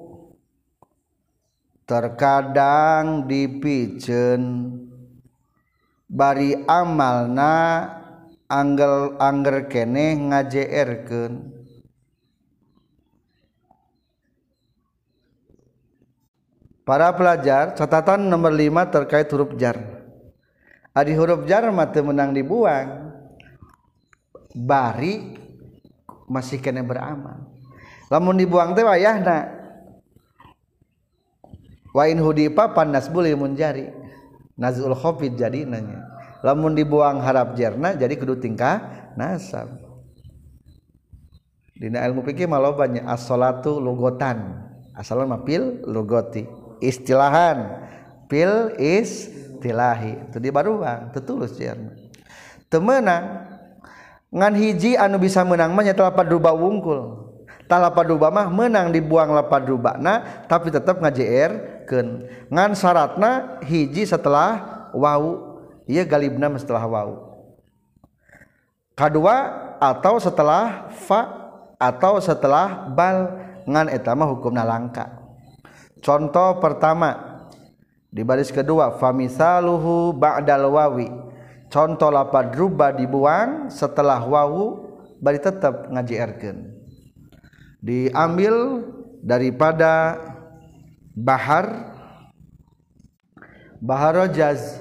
terkadang 1.83 3.27
dipicen 3.27 4.71
bari 6.05 6.53
amalna 6.69 7.89
anggel 8.53 9.17
angger 9.17 9.65
kene 9.65 10.29
ngajerkeun 10.29 11.65
Para 16.83 17.15
pelajar, 17.15 17.79
catatan 17.79 18.27
nomor 18.27 18.51
5 18.51 18.91
terkait 18.91 19.31
huruf 19.31 19.55
jar. 19.55 19.79
Adi 20.91 21.15
huruf 21.15 21.47
jar 21.47 21.63
mate 21.71 22.03
menang 22.03 22.35
dibuang. 22.35 23.07
Bari 24.51 25.39
masih 26.27 26.59
kena 26.59 26.83
beramal. 26.83 27.47
Lamun 28.11 28.35
dibuang 28.35 28.75
teh 28.75 28.83
wayahna. 28.83 29.47
Wa 31.95 32.03
in 32.11 32.19
hudipa 32.19 32.75
panas 32.75 33.07
buli 33.07 33.31
munjari. 33.31 33.87
Nazul 34.59 34.91
khafid 34.91 35.39
jadi 35.39 35.63
nanya 35.63 36.12
lamun 36.43 36.75
dibuang 36.75 37.23
harap 37.23 37.55
jerna 37.55 37.95
jadi 37.95 38.13
kudu 38.19 38.37
tingkah 38.37 39.09
nasab. 39.15 39.83
Dina 41.73 42.05
ilmu 42.05 42.21
fikih 42.21 42.45
mah 42.45 42.61
loba 42.61 42.85
nya 42.85 43.03
as-salatu 43.09 43.81
lugotan. 43.81 44.61
Asalan 44.93 45.25
mah 45.25 45.41
pil 45.41 45.81
lugoti. 45.89 46.45
Istilahan. 46.79 47.81
Pil 48.29 48.77
istilahi. 48.77 50.29
Itu 50.29 50.37
di 50.37 50.53
baruang 50.53 50.85
ah, 50.85 50.99
tetulus 51.09 51.57
jerna. 51.57 51.97
Temenang 52.69 53.49
ngan 54.33 54.53
hiji 54.53 54.97
anu 54.97 55.17
bisa 55.17 55.41
menang 55.43 55.73
mah 55.73 55.83
nya 55.83 55.97
telapad 55.97 56.29
ruba 56.29 56.53
wungkul. 56.53 57.33
Talapad 57.67 58.05
ruba 58.11 58.29
mah 58.29 58.47
menang 58.53 58.93
dibuang 58.93 59.33
lapad 59.33 59.65
rubana 59.65 60.45
tapi 60.45 60.69
tetap 60.69 60.99
ngajer 60.99 61.83
ken 61.87 62.27
ngan 62.51 62.75
syaratna 62.75 63.59
hiji 63.65 64.03
setelah 64.03 64.87
wau 64.93 65.52
ia 65.89 66.03
galibna 66.07 66.47
setelah 66.55 66.83
waw 66.87 67.09
kedua 68.93 69.35
atau 69.81 70.21
setelah 70.21 70.87
fa 70.93 71.21
atau 71.81 72.21
setelah 72.23 72.87
bal 72.93 73.35
ngan 73.67 73.91
etama 73.91 74.23
hukumna 74.27 74.63
langka. 74.63 75.19
Contoh 75.99 76.59
pertama 76.59 77.43
di 78.07 78.23
baris 78.23 78.51
kedua 78.51 78.95
famisaluhu 78.99 80.15
ba'dal 80.15 80.67
wawi. 80.71 81.11
Contoh 81.67 82.11
lapad 82.11 82.55
ruba 82.55 82.91
dibuang 82.95 83.67
setelah 83.67 84.19
wawu 84.23 84.95
bari 85.23 85.39
tetap 85.39 85.87
ngaji 85.87 86.15
erken 86.19 86.57
diambil 87.83 88.79
daripada 89.19 90.15
bahar 91.11 91.91
bahar 93.83 94.27
jaz 94.31 94.79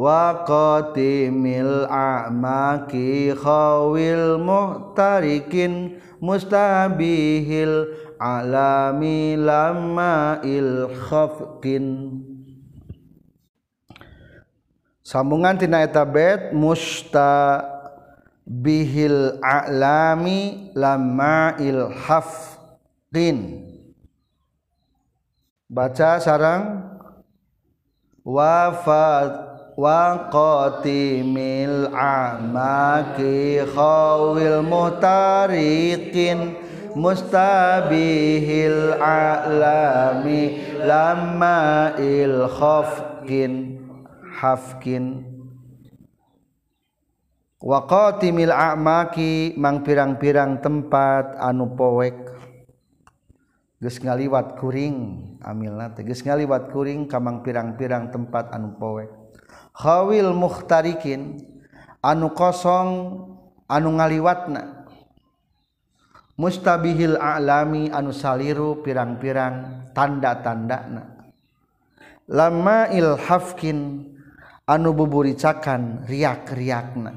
waqatimil 0.00 1.84
a'maki 1.92 3.36
khawil 3.36 4.40
muhtarikin 4.40 6.00
mustabihil 6.24 7.92
alami 8.16 9.36
lama 9.36 10.40
il 10.40 10.88
khafkin 10.88 12.16
sambungan 15.04 15.60
tina 15.60 15.84
eta 15.84 16.08
bet 16.08 16.56
musta 16.56 17.60
bihil 18.48 19.36
a'lami 19.44 20.72
lama 20.72 21.60
il 21.60 21.92
hafkin 21.92 23.68
baca 25.68 26.16
sarang 26.24 26.88
wafat 28.24 29.49
waqatimil 29.80 31.88
amaki 31.96 33.64
khawil 33.64 34.60
muhtarikin 34.60 36.52
mustabihil 36.92 38.92
alami 39.00 40.60
lama 40.84 41.96
il 41.96 42.44
khafkin 42.44 43.80
hafkin 44.36 45.24
waqatimil 47.56 48.52
a'maki 48.52 49.56
mang 49.56 49.80
pirang-pirang 49.84 50.60
tempat 50.60 51.40
anu 51.40 51.76
powek. 51.76 52.16
Geus 53.80 53.96
ngaliwat 53.96 54.60
kuring 54.60 54.96
amilna 55.40 55.96
teh. 55.96 56.04
Geus 56.04 56.20
ngaliwat 56.20 56.68
kuring 56.68 57.08
kamang 57.08 57.40
pirang-pirang 57.40 58.12
tempat 58.12 58.52
anu 58.52 58.76
powek 58.76 59.19
khawil 59.76 60.32
muhtarikin 60.34 61.42
anu 62.00 62.32
kosong 62.32 62.90
anu 63.68 63.88
ngaliwatna. 63.96 64.86
Mustabihil 66.40 67.20
alami 67.20 67.92
anu 67.92 68.16
saliru 68.16 68.80
pirang-pirang 68.80 69.92
tanda-tandana 69.92 71.20
lama 72.30 72.86
ilhafkin 72.94 74.06
anu 74.64 74.94
buburicakan 74.94 76.06
riak-riakna. 76.06 77.12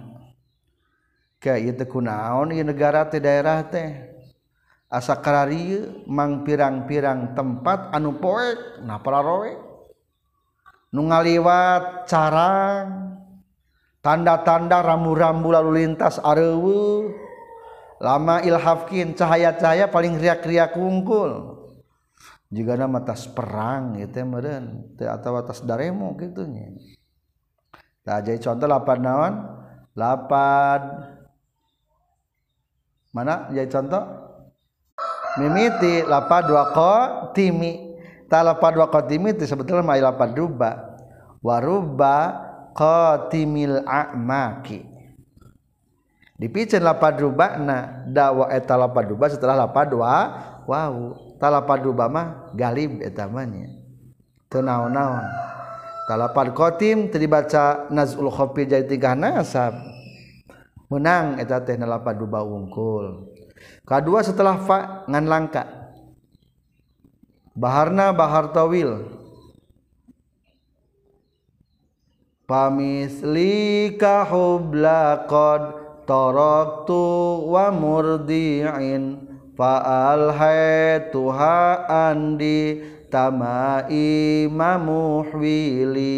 Kayak 1.38 1.78
itu 1.78 1.86
kunaon 1.86 2.50
di 2.50 2.66
negara 2.66 3.06
teh 3.06 3.22
daerah 3.22 3.62
teh. 3.70 4.10
Asa 4.90 5.18
karari 5.22 5.82
mang 6.06 6.46
pirang-pirang 6.46 7.34
tempat 7.34 7.94
anu 7.94 8.18
poek 8.18 8.86
nah 8.86 9.02
para 9.02 9.26
roek 9.26 9.58
nu 10.94 11.10
ngaliwat 11.10 12.06
carang 12.06 13.18
tanda-tanda 14.06 14.86
rambu-rambu 14.86 15.50
lalu 15.50 15.84
lintas 15.84 16.22
areueuh 16.22 17.10
lama 17.98 18.46
ilhafkin 18.46 19.18
cahaya-cahaya 19.18 19.90
paling 19.90 20.22
riak-riak 20.22 20.78
kungkul 20.78 21.60
jika 22.54 22.78
nama 22.78 23.02
tas 23.02 23.26
perang 23.26 23.98
gitu 23.98 24.22
meren 24.22 24.94
atau 25.02 25.34
atas 25.42 25.66
daremo 25.66 26.14
gitunya 26.14 26.70
nah 28.06 28.22
jadi 28.22 28.38
contoh 28.38 28.68
lapan 28.70 29.00
naon? 29.02 29.34
Lapan 29.94 30.82
mana? 33.14 33.46
Jadi 33.54 33.70
contoh? 33.70 34.04
Mimiti 35.38 36.06
lapan 36.06 36.42
dua 36.46 36.64
ko 36.74 36.94
timi 37.34 37.93
tak 38.34 38.42
lapan 38.42 38.72
dua 38.74 38.90
ko 38.90 38.98
timi 39.06 39.30
itu 39.30 39.46
sebetulnya 39.46 39.86
mah 39.86 39.94
lapan 40.02 40.34
ruba 40.34 40.98
waruba 41.46 42.34
qatimil 42.74 43.86
a'maki. 43.86 44.90
Dipicen 46.42 46.82
lapad 46.82 47.22
rubana 47.22 48.10
dawa 48.10 48.50
eta 48.50 48.74
lapad 48.74 49.06
ruba 49.06 49.30
setelah 49.30 49.54
lapad 49.54 49.94
wa 49.94 50.34
wow 50.66 51.14
talapad 51.38 51.86
ruba 51.86 52.10
mah 52.10 52.50
galib 52.58 53.06
eta 53.06 53.30
manya 53.30 53.70
teu 54.50 54.66
naon-naon. 54.66 55.30
Talapad 56.10 56.58
qatim 56.58 57.14
dibaca 57.14 57.86
nazul 57.94 58.34
khafi 58.34 58.66
jadi 58.66 58.90
tiga 58.90 59.14
nasab. 59.14 59.78
Menang 60.90 61.38
eta 61.38 61.62
teh 61.62 61.78
lapad 61.78 62.18
ruba 62.18 62.42
wungkul 62.42 63.30
kadua 63.86 64.26
setelah 64.26 64.58
fa 64.66 65.06
ngan 65.06 65.26
langka 65.30 65.83
baharna 67.54 68.10
bahar 68.14 68.50
tawil 68.50 69.06
pamislika 72.50 74.26
hubla 74.26 75.26
qad 75.30 75.62
taraktu 76.04 77.46
wa 77.48 77.72
murdi'in 77.72 79.30
fa'al 79.54 80.34
tuha 81.14 81.88
andi 81.88 82.82
tamai 83.14 84.50
mamuhwili. 84.50 86.10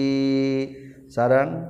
Sarang? 1.11 1.67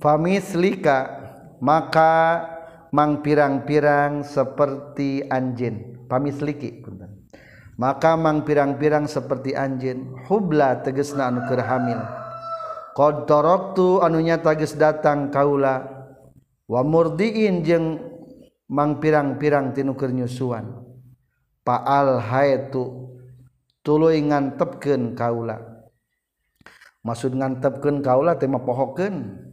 famislika 0.00 0.98
maka 1.60 2.44
mang 2.92 3.20
pirang-pirang 3.20 4.24
seperti 4.24 5.24
anjin. 5.28 5.96
Pamisliki 6.06 6.86
maka 7.76 8.16
mang 8.16 8.44
pirang-pirang 8.48 9.04
seperti 9.04 9.52
anjin. 9.52 10.16
Hubla 10.28 10.80
tegesna 10.80 11.28
anu 11.28 11.44
keur 11.44 11.60
hamil. 11.60 12.00
Qad 12.96 13.28
darabtu 13.28 14.00
anunya 14.00 14.40
tages 14.40 14.72
datang 14.80 15.28
kaula. 15.28 15.84
Wa 16.66 16.80
murdiin 16.82 17.62
jeung 17.62 18.00
mang 18.66 18.98
pirang-pirang 18.98 19.76
tinu 19.76 19.92
keur 19.92 20.10
nyusuan. 20.10 20.82
Paal 21.60 22.22
haetu 22.22 23.12
tuluy 23.84 24.24
ngantepkeun 24.24 25.12
kaula. 25.12 25.60
Maksud 27.04 27.36
ngantepkeun 27.36 28.00
kaula 28.02 28.34
teh 28.34 28.48
mah 28.48 28.64
pohokeun 28.64 29.45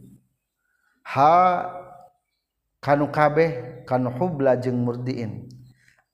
ha 1.04 1.36
kanu 2.80 3.12
kabeh 3.12 3.84
kanu 3.84 4.10
hubla 4.16 4.56
jeung 4.56 4.80
murdiin. 4.80 5.48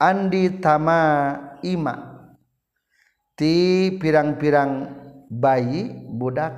Andi 0.01 0.61
tama 0.61 1.01
ima. 1.63 1.95
Ti 3.39 3.89
pirang-pirang 3.97 4.93
bayi 5.31 5.89
budak 6.11 6.53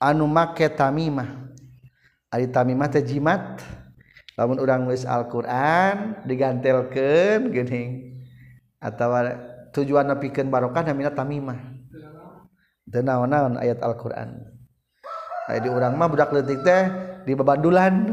anu 0.00 0.26
make 0.26 0.66
tamimah. 0.74 1.50
Ari 2.32 2.50
tamimah 2.50 2.88
teh 2.90 3.04
jimat. 3.04 3.62
Lamun 4.38 4.62
urang 4.62 4.86
nulis 4.86 5.02
Al-Qur'an 5.02 6.22
digantelkeun 6.22 7.50
geuning. 7.50 8.22
Atawa 8.78 9.34
tujuan 9.74 10.14
pikeun 10.22 10.46
barokah 10.46 10.86
namina 10.86 11.10
tamimah. 11.10 11.58
Teu 12.86 13.02
naon-naon 13.02 13.58
ayat 13.58 13.82
Al-Qur'an. 13.82 14.57
Ay, 15.48 15.64
di 15.64 15.68
urang 15.72 15.96
mah 15.96 16.12
budak 16.12 16.28
letik 16.28 16.60
teh 16.60 16.82
di 17.24 17.32
babadulan 17.32 18.12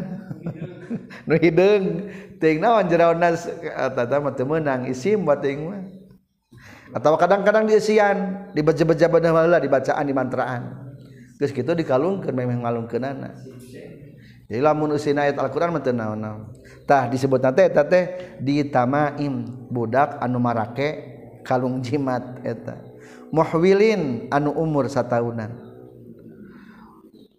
nu 1.27 1.35
hideung 1.35 2.07
teuing 2.39 2.63
naon 2.63 2.87
jeraonna 2.87 3.35
eta 3.35 4.17
mah 4.23 4.31
teu 4.31 4.47
meunang 4.47 4.87
isim 4.87 5.27
buat 5.27 5.43
teuing 5.43 5.61
mah. 5.67 5.83
Atau 6.95 7.19
kadang-kadang 7.19 7.67
diisian 7.67 8.47
dibaca-baca 8.55 9.05
bener 9.11 9.35
heula 9.35 9.59
dibacaan 9.59 10.05
dimantraan. 10.07 10.61
Geus 11.35 11.51
kitu 11.51 11.75
dikalungkeun 11.75 12.31
memang 12.31 12.63
ngalungkeunana 12.63 13.35
jadi 14.45 14.61
lamun 14.61 14.93
usina 14.93 15.25
ayat 15.25 15.41
Al-Qur'an 15.41 15.73
mah 15.73 15.81
teu 15.81 15.89
naon-naon. 15.89 16.53
Tah 16.85 17.09
disebutna 17.09 17.49
teh 17.49 17.65
eta 17.65 17.81
teh 17.81 18.37
ditamaim 18.37 19.41
budak 19.73 20.21
anu 20.21 20.37
marake 20.37 21.17
kalung 21.41 21.81
jimat 21.81 22.45
eta. 22.45 22.77
Muhwilin 23.33 24.29
anu 24.29 24.53
umur 24.53 24.85
sataunan. 24.85 25.64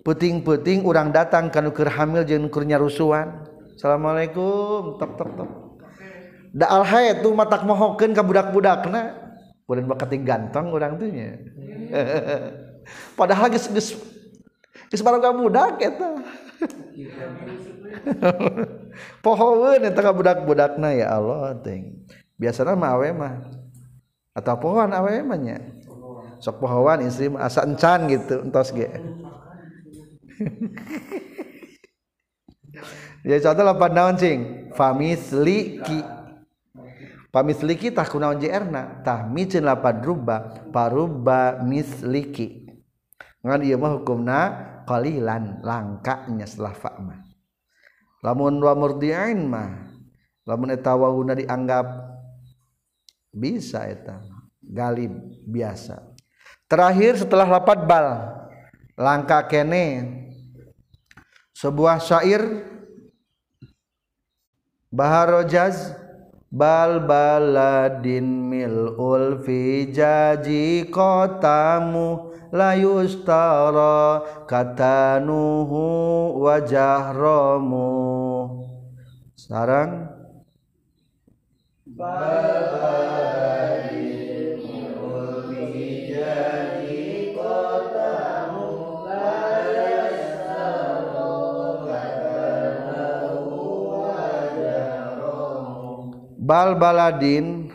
puting-puting 0.07 0.86
orang 0.86 1.11
datang 1.11 1.50
kanukir 1.50 1.90
hamil 1.90 2.22
jeung 2.22 2.46
kurnya 2.46 2.78
rusuhan 2.78 3.42
Assalamualaikum. 3.76 4.96
Tok 4.96 5.12
tok 5.20 5.30
tok 5.36 5.50
da 6.57 6.72
al 6.72 6.88
haid 6.88 7.20
tuh 7.20 7.36
matak 7.36 7.68
mohokeun 7.68 8.16
ka 8.16 8.24
budak-budakna. 8.24 9.28
Kuring 9.68 9.84
baketing 9.84 10.22
ganteng 10.24 10.72
orang 10.72 10.96
tuh 10.96 11.11
nya. 11.12 11.36
Padahal 13.18 13.52
geus 13.52 13.68
geus 13.68 13.88
geus 14.88 15.02
baroga 15.04 15.34
budak 15.36 15.76
eta. 15.84 16.09
Pohoeun 19.24 19.84
eta 19.84 20.00
ka 20.00 20.16
budak-budakna 20.16 20.96
ya 20.96 21.20
Allah 21.20 21.52
ting 21.61 22.09
biasana 22.40 22.72
mah 22.72 22.96
awe 22.96 23.09
mah. 23.12 23.34
Atau 24.32 24.57
pohon 24.57 24.88
awe 24.88 25.12
mah 25.20 25.36
nya. 25.36 25.61
Sok 26.40 26.64
pohoan 26.64 27.04
istri 27.04 27.28
asa 27.36 27.68
encan 27.68 28.09
gitu 28.09 28.44
entos 28.48 28.72
ge. 28.72 28.88
Ya 33.28 33.37
contoh 33.41 33.64
lapan 33.64 33.93
naon 33.95 34.16
cing? 34.20 34.41
Famisliki 34.76 36.05
famisliki 37.32 37.93
tah 37.93 38.09
kunaon 38.09 38.41
jerna 38.41 39.01
tah 39.05 39.28
micin 39.28 39.64
lapan 39.64 40.01
ruba 40.01 40.68
paruba 40.72 41.61
misliki 41.64 42.64
ngan 43.47 43.62
ieu 43.62 43.78
mah 43.78 43.93
hukumna 44.01 44.41
qalilan 44.89 45.62
langkanya 45.62 46.47
setelah 46.47 46.74
fa 46.74 46.99
mah. 46.99 47.22
Lamun 48.24 48.59
wa 48.59 48.74
murdiain 48.74 49.39
mah 49.47 49.87
lamun 50.43 50.74
eta 50.74 50.95
wawuna 50.99 51.39
dianggap 51.39 51.87
bisa 53.30 53.87
eta 53.87 54.18
galib 54.66 55.14
biasa. 55.47 56.03
Terakhir 56.66 57.22
setelah 57.22 57.47
lapat 57.47 57.87
bal 57.87 58.34
langka 58.99 59.47
kene 59.47 60.25
sebuah 61.57 61.96
syair. 62.04 62.68
Baharojaz. 64.92 66.04
Bal 66.46 67.04
baladin 67.04 68.48
milul 68.48 69.42
fi 69.44 69.88
jaji 69.88 70.88
kotamu. 70.92 72.36
Layustara 72.54 74.22
katanuhu 74.46 75.82
wajahromu 76.46 77.90
sarang. 79.34 80.07
Bal 81.84 83.05
balbaladin 96.47 97.74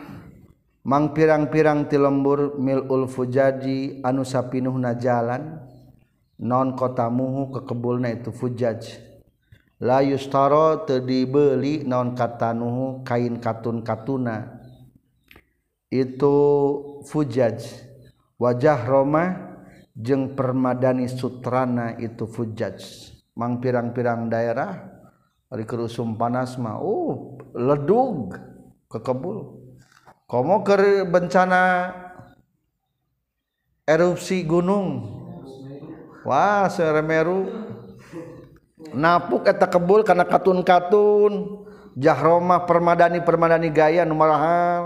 mang 0.80 1.12
pirang-pirang 1.12 1.92
ti 1.92 2.00
lembur 2.00 2.56
milul 2.56 3.04
fujaji 3.04 4.00
anu 4.00 4.24
sapinuhna 4.24 4.96
jalan 4.96 5.60
non 6.40 6.72
kota 6.72 7.12
muhu 7.12 7.52
kekebulna 7.52 8.08
itu 8.16 8.32
fujaj. 8.32 9.12
La 9.82 10.00
yustaro 10.00 10.88
teu 10.88 11.04
dibeli 11.04 11.84
naon 11.84 12.16
katanuhu 12.16 13.04
kain 13.04 13.36
katun 13.42 13.84
katuna 13.84 14.62
itu 15.92 16.36
fujaj. 17.04 17.60
Wajah 18.40 18.80
Roma 18.88 19.24
jeung 19.94 20.34
permadani 20.34 21.06
sutrana 21.06 21.98
itu 22.00 22.24
fujaj. 22.24 22.80
Mang 23.36 23.60
pirang-pirang 23.60 24.32
daerah 24.32 24.86
ari 25.52 25.68
kerusum 25.68 26.16
panas 26.16 26.56
mah 26.56 26.80
uh 26.80 27.38
ledug. 27.54 28.51
kekebul 28.92 29.56
komo 30.28 30.60
ke 30.60 31.08
bencana 31.08 31.92
erupsi 33.88 34.44
gunung. 34.44 35.18
Wah 36.22 36.70
seremeru 36.70 37.50
napuk 38.94 39.48
eta 39.50 39.66
kebul 39.66 40.06
karena 40.06 40.22
katun-katun. 40.28 41.66
Jahroma 41.92 42.64
permadani 42.64 43.20
permadani 43.20 43.68
gaya 43.68 44.08
nomor 44.08 44.32
hal 44.32 44.84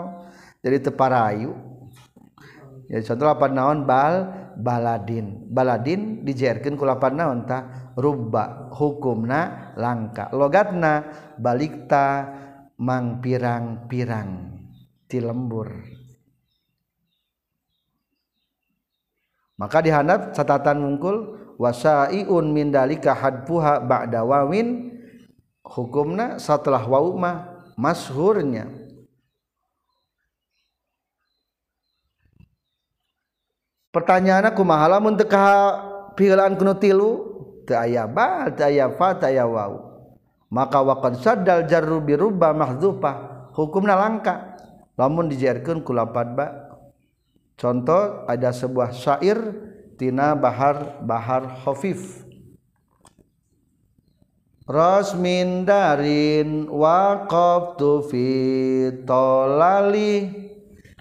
jadi 0.59 0.91
teparayu 0.91 1.55
ya 2.91 2.99
contoh 3.07 3.27
lapan 3.31 3.53
naon? 3.55 3.79
Bal 3.87 4.15
baladin. 4.59 5.47
Baladin 5.47 6.27
dijerkeun 6.27 6.75
ku 6.75 6.83
lapan 6.83 7.15
naon 7.15 7.47
tah? 7.47 7.95
Rubba 7.95 8.75
hukumna 8.75 9.73
langka. 9.79 10.35
Logatna 10.35 11.07
balikta 11.39 12.29
mang 12.77 13.25
pirang-pirang 13.25 14.57
lembur. 15.17 15.71
Maka 19.57 19.81
dihandap 19.81 20.37
catatan 20.37 20.85
mungkul 20.85 21.17
wasaiun 21.57 22.53
mindalika 22.53 23.17
hadpuha 23.17 23.81
ba'da 23.81 24.21
wawin. 24.21 24.93
Hukumna 25.67 26.39
setelah 26.39 26.87
wauma 26.87 27.67
masyhurnya 27.75 28.71
pertanyaan 33.91 34.47
aku 34.47 34.63
mahala 34.63 35.03
mun 35.03 35.19
teu 35.19 35.27
pieulaan 36.15 36.55
kuno 36.55 36.79
tilu? 36.79 37.35
Teu 37.67 37.75
aya 37.75 38.07
ba 38.07 38.47
teu 38.55 38.71
aya 38.71 38.87
fa 38.95 39.19
teu 39.19 39.27
aya 39.27 39.43
maka 40.57 40.81
waqad 40.81 41.21
saddal 41.21 41.69
jarru 41.69 42.01
bi 42.01 42.17
rubba 42.17 42.57
mahdzufah 42.57 43.53
hukumna 43.53 43.93
langka. 43.93 44.57
Lamun 44.97 45.29
dijarkan 45.29 45.85
kulapat 45.85 46.33
ba. 46.33 46.47
Contoh 47.61 48.25
ada 48.25 48.49
sebuah 48.49 48.97
syair 48.97 49.37
tina 50.01 50.33
bahar 50.33 51.05
bahar 51.05 51.61
khafif. 51.61 52.25
Rasmin 54.65 55.69
darin 55.69 56.73
waqaftu 56.73 58.09
fi 58.09 58.27
tolali. 59.05 60.33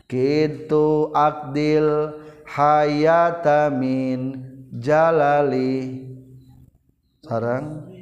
Kitu 0.05 1.15
akdil 1.15 2.19
hayata 2.43 3.71
min 3.71 4.43
jalali. 4.75 6.03
Sarang 7.23 7.94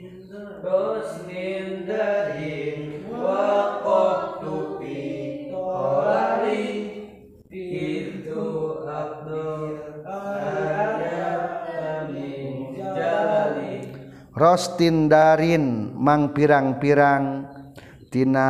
Rostindarin 14.33 15.93
mang 15.99 16.31
pirang-pirangtina 16.31 18.47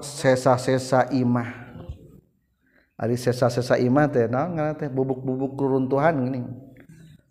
sesa-sesa 0.00 1.12
imah. 1.12 1.76
Hari 2.96 3.20
sesa-sesa 3.20 3.76
imah 3.76 4.08
bubuk-bubuk 4.88 5.60
keruntuhan 5.60 6.24
ini 6.24 6.40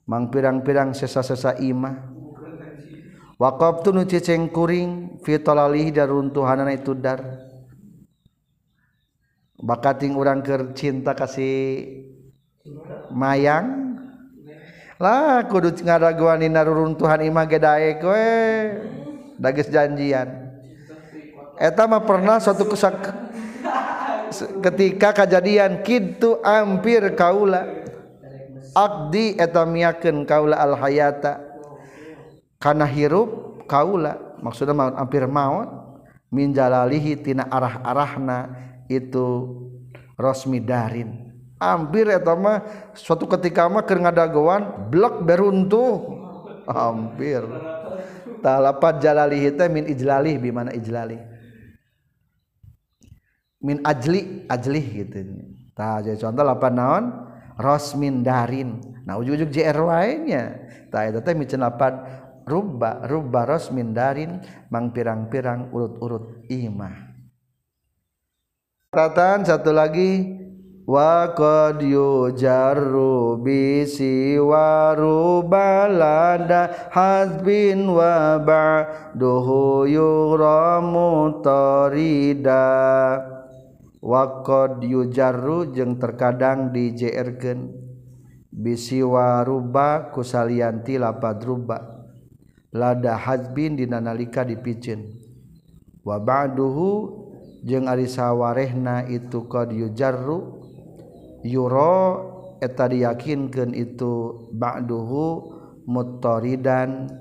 mang 0.06 0.30
pirang-pirang 0.30 0.94
sesa-sesa 0.94 1.58
imah 1.58 2.11
waqaf 3.42 3.82
tu 3.82 3.90
nu 3.90 4.06
cicing 4.06 4.54
kuring 4.54 5.18
fi 5.26 5.42
talalih 5.42 5.90
daruntuhanana 5.90 6.78
itu 6.78 6.94
dar 6.94 7.50
bakating 9.58 10.14
urang 10.14 10.46
keur 10.46 10.74
cinta 10.78 11.18
kasih 11.18 11.86
mayang. 13.10 13.98
Lah 15.02 15.42
kudu 15.50 15.74
ngaraguan 15.82 16.46
naruruntuhan 16.46 17.26
imah 17.26 17.46
ge 17.50 17.58
daek 17.58 18.02
we. 18.06 18.30
Dages 19.42 19.74
janjian. 19.74 20.30
Eta 21.58 21.90
mah 21.90 22.06
pernah 22.06 22.38
suatu 22.38 22.70
kesak 22.70 23.10
ketika 24.62 25.26
kejadian 25.26 25.82
kitu 25.82 26.38
hampir 26.46 27.18
kaula. 27.18 27.66
Abdi 28.78 29.36
eta 29.42 29.66
miakeun 29.66 30.24
kaula 30.30 30.62
al 30.62 30.78
hayata 30.78 31.51
kana 32.62 32.86
hirup 32.86 33.66
kaula. 33.66 34.38
Maksudnya 34.46 34.78
hampir 34.78 35.26
maut. 35.26 35.82
Min 36.32 36.56
jalalihi 36.56 37.20
tina 37.20 37.44
arah-arahna 37.50 38.56
itu 38.88 39.52
Rosmi 40.16 40.64
Darin. 40.64 41.34
Hampir 41.60 42.08
eta 42.08 42.32
mah 42.38 42.64
suatu 42.96 43.28
ketika 43.28 43.68
mah 43.68 43.84
keur 43.84 44.00
ngadagoan 44.00 44.88
blok 44.88 45.26
beruntuh. 45.28 46.22
Hampir. 46.70 47.44
Talapat 48.40 49.04
jalalihi 49.04 49.52
teh 49.54 49.68
min 49.68 49.86
ijlalih 49.92 50.40
bi 50.40 50.50
mana 50.56 50.72
ijlalih? 50.72 51.20
Min 53.62 53.84
ajli 53.84 54.48
ajlih 54.50 54.86
gitu. 55.04 55.18
Tah 55.76 56.02
jadi 56.02 56.18
contoh 56.18 56.46
lapan 56.48 56.74
naon? 56.74 57.06
Rosmin 57.60 58.26
Darin. 58.26 58.82
Nah 59.06 59.20
ujug-ujug 59.22 59.52
JR 59.54 59.78
lainnya 59.84 60.72
tah 60.92 61.08
eta 61.08 61.24
teh 61.24 61.32
micen 61.38 61.64
lapan 61.64 62.21
rubba 62.48 63.06
rubba 63.08 63.48
Rosmin 63.48 63.94
Darin 63.96 64.42
mang 64.72 64.94
pirang-pirang 64.94 65.72
urut-urut 65.72 66.46
imah. 66.52 67.12
Catatan 68.92 69.48
satu 69.48 69.72
lagi. 69.72 70.42
Wa 70.82 71.32
qad 71.38 71.80
yujarru 71.80 73.40
bi 73.40 73.86
siwaru 73.88 75.46
balada 75.46 76.90
hasbin 76.92 77.88
wa 77.88 78.36
ba'duhu 78.42 79.88
yuramu 79.88 81.40
tarida. 81.40 82.68
Wa 84.02 84.44
qad 84.44 84.84
yujarru 84.84 85.72
jeung 85.72 85.96
terkadang 86.02 86.74
dijerkeun 86.74 87.72
bisi 88.52 89.00
waruba 89.00 90.12
kusalianti 90.12 91.00
lapad 91.00 91.40
ruba 91.40 91.91
lada 92.72 93.20
hazbin 93.20 93.76
dina 93.76 94.00
nalika 94.00 94.48
dipicin. 94.48 95.20
Wa 96.02 96.18
ba'duhu 96.18 97.20
jeung 97.62 97.86
ari 97.86 98.10
sawarehna 98.10 99.06
itu 99.06 99.46
qad 99.46 99.70
yujarru 99.70 100.60
yura 101.46 102.18
eta 102.58 102.90
diyakinkeun 102.90 103.78
itu 103.78 104.48
ba'duhu 104.56 105.26
muttaridan 105.86 107.12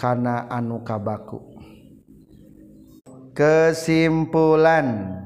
kana 0.00 0.48
anu 0.48 0.80
kabaku. 0.80 1.44
Kesimpulan. 3.36 5.18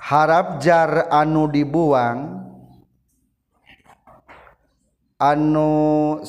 Harap 0.00 0.64
jar 0.64 1.12
anu 1.12 1.52
dibuang 1.52 2.47
anu 5.18 6.22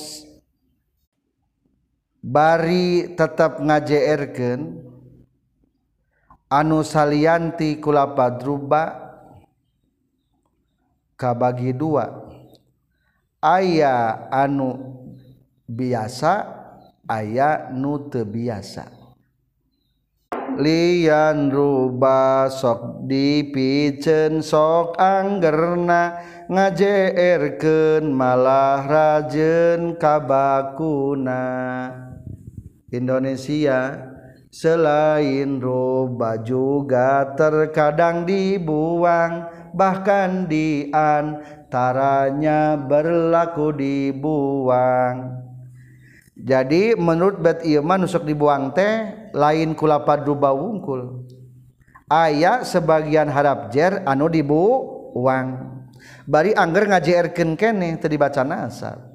bari 2.25 3.13
tetap 3.13 3.61
ngajeerken 3.61 4.83
anu 6.49 6.81
salianti 6.81 7.77
kulapa 7.77 8.33
druba 8.33 8.83
kabagi 11.13 11.71
dua. 11.77 12.27
Aya 13.39 14.27
anu 14.33 14.99
biasa 15.63 16.43
aya 17.07 17.71
nu 17.71 18.09
biasa. 18.11 18.98
Lian 20.59 21.47
ruba 21.47 22.51
sok 22.51 23.07
dipicen 23.07 24.43
sok 24.43 24.99
anggerna 24.99 26.19
ngajerken 26.51 28.11
malah 28.11 28.83
rajen 28.83 29.95
kabakuna. 29.95 31.47
Indonesia 32.91 34.11
selain 34.51 35.63
roba 35.63 36.35
juga 36.43 37.31
terkadang 37.39 38.27
dibuang 38.27 39.47
bahkan 39.71 40.43
di 40.49 40.91
antaranya 40.91 42.75
berlaku 42.75 43.71
dibuang. 43.71 45.39
Jadi 46.39 46.95
menurut 46.95 47.43
bet 47.43 47.67
Iman 47.67 48.07
nusuk 48.07 48.23
dibuang 48.23 48.71
teh 48.71 49.18
lain 49.33 49.73
kulapa 49.77 50.19
duba 50.19 50.53
wungkul 50.53 51.25
ayaah 52.09 52.65
sebagian 52.65 53.29
harap 53.29 53.69
jer 53.73 54.01
anu 54.05 54.29
dibu 54.29 54.61
uang 55.13 55.47
bari 56.29 56.53
Angger 56.53 56.89
ngajiken 56.89 57.57
kene 57.57 57.97
dibaca 57.97 58.41
nasar 58.45 59.09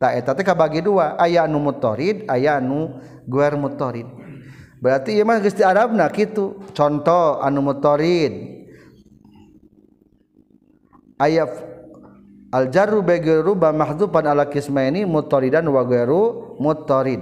tak 0.00 0.24
kabagi 0.40 0.80
dua 0.80 1.20
aya 1.20 1.44
anu 1.44 1.60
mutorid 1.60 2.24
aya 2.24 2.56
anu 2.56 2.96
guer 3.28 3.52
mutorid. 3.54 4.08
Berarti 4.80 5.20
ieu 5.20 5.28
mah 5.28 5.44
geus 5.44 5.52
di 5.52 5.60
arabna 5.60 6.08
kitu. 6.08 6.56
Contoh 6.72 7.38
anu 7.44 7.60
mutorid. 7.60 8.64
Aya 11.20 11.44
al 12.48 12.72
jarru 12.72 13.04
begeru 13.04 13.52
ba 13.52 13.76
mahdhufan 13.76 14.24
ala 14.24 14.48
kismaini 14.48 15.04
mutoridan 15.04 15.68
wa 15.68 15.84
gueru 15.84 16.56
mutorid. 16.56 17.20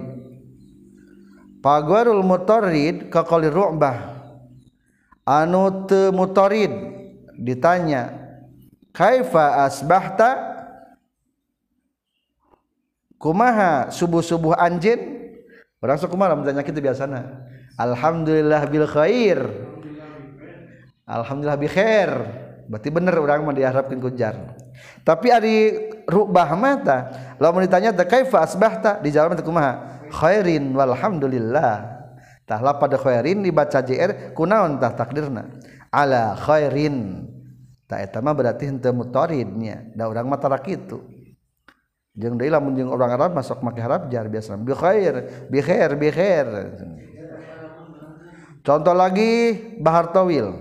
Pagwarul 1.69 2.25
mutorid 2.25 3.13
ka 3.13 3.29
qali 3.29 3.53
ru'bah. 3.53 4.25
Anu 5.29 5.85
mutorid 6.17 6.73
ditanya 7.37 8.09
kaifa 8.97 9.69
asbahta? 9.69 10.49
Kumaha 13.21 13.93
subuh-subuh 13.93 14.57
anjin 14.57 15.29
orang 15.85 16.01
sok 16.01 16.17
kumaha 16.17 16.33
bertanya 16.41 16.65
kitu 16.65 16.81
biasana. 16.81 17.45
Alhamdulillah 17.77 18.65
bil 18.73 18.89
khair. 18.89 19.45
Alhamdulillah 21.05 21.61
bi 21.61 21.69
khair. 21.69 22.11
Berarti 22.65 22.89
bener 22.89 23.13
orang 23.13 23.45
mah 23.45 23.53
diharapkeun 23.53 24.01
kujar 24.01 24.57
tapi 25.03 25.33
ari 25.33 25.57
rubah 26.05 26.53
mata 26.55 27.11
lamun 27.41 27.65
ditanya 27.65 27.97
kaifa 27.97 28.45
asbahta? 28.45 29.01
Dijawab 29.01 29.37
teh 29.39 29.45
kumaha 29.45 29.98
khairin 30.11 30.75
walhamdulillah. 30.75 32.01
Tah 32.49 32.61
pada 32.81 32.97
khairin 32.97 33.45
dibaca 33.45 33.85
jr 33.85 34.33
kunaon 34.33 34.81
tah 34.81 34.97
takdirna? 34.97 35.53
Ala 35.93 36.33
khairin. 36.37 37.29
Tah 37.89 38.01
eta 38.01 38.21
mah 38.25 38.33
berarti 38.33 38.69
henteu 38.69 38.93
mutaridnya 38.93 39.93
da 39.93 40.09
urang 40.09 40.29
mah 40.29 40.41
tara 40.41 40.57
kitu. 40.61 41.01
Jeung 42.19 42.35
deui 42.35 42.51
lamun 42.51 42.75
jeung 42.75 42.91
orang 42.91 43.15
Arab 43.15 43.31
masuk 43.37 43.63
make 43.63 43.79
harap 43.79 44.11
jar 44.11 44.27
biasa. 44.27 44.59
Bi 44.59 44.75
khair 44.75 45.47
bi 45.47 45.59
khair 45.63 45.91
bi 45.95 46.09
khair. 46.11 46.49
Contoh 48.67 48.97
lagi 48.97 49.55
bahar 49.79 50.11
tawil. 50.11 50.53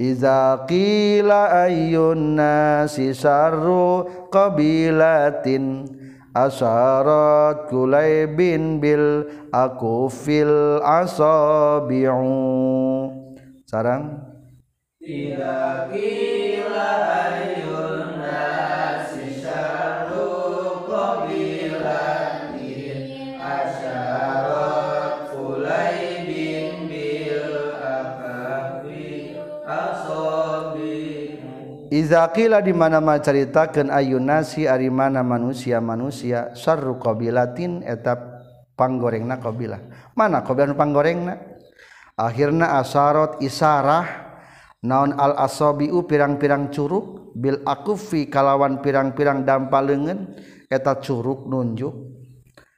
Iza 0.00 0.64
qila 0.64 1.68
ayyun 1.68 2.38
nasi 2.38 3.12
sarru 3.12 4.08
qabilatin 4.32 5.84
asharat 6.34 7.66
kulaibin 7.70 8.78
bil 8.78 9.26
akufil 9.50 10.78
asabi'u. 10.82 12.26
Sarang. 13.66 14.26
Tidak 15.00 15.94
kila 15.94 16.90
Izaqila 31.90 32.62
di 32.62 32.70
mana-mana 32.70 33.18
ceritakan 33.18 33.90
ayun 33.90 34.22
nasi 34.22 34.62
ari 34.70 34.86
mana 34.86 35.26
manusia 35.26 35.82
manusia 35.82 36.54
sarru 36.54 37.02
qabilatin 37.02 37.82
etap 37.82 38.46
panggorengna 38.78 39.42
qabilah. 39.42 40.14
Mana 40.14 40.46
qabilah 40.46 40.78
panggorengna? 40.78 41.34
Akhirna 42.14 42.78
asarot 42.78 43.42
isarah 43.42 44.06
naon 44.86 45.18
al 45.18 45.34
asabiu 45.34 46.06
pirang-pirang 46.06 46.70
curug 46.70 47.34
bil 47.34 47.58
akufi 47.66 48.30
kalawan 48.30 48.78
pirang-pirang 48.78 49.42
dampal 49.42 49.90
leungeun 49.90 50.38
eta 50.70 50.94
curug 51.02 51.50
nunjuk. 51.50 51.90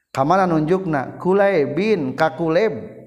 Kamana 0.08 0.48
nunjukna? 0.48 1.20
Kulaibin 1.20 2.16
kakuleb 2.16 3.04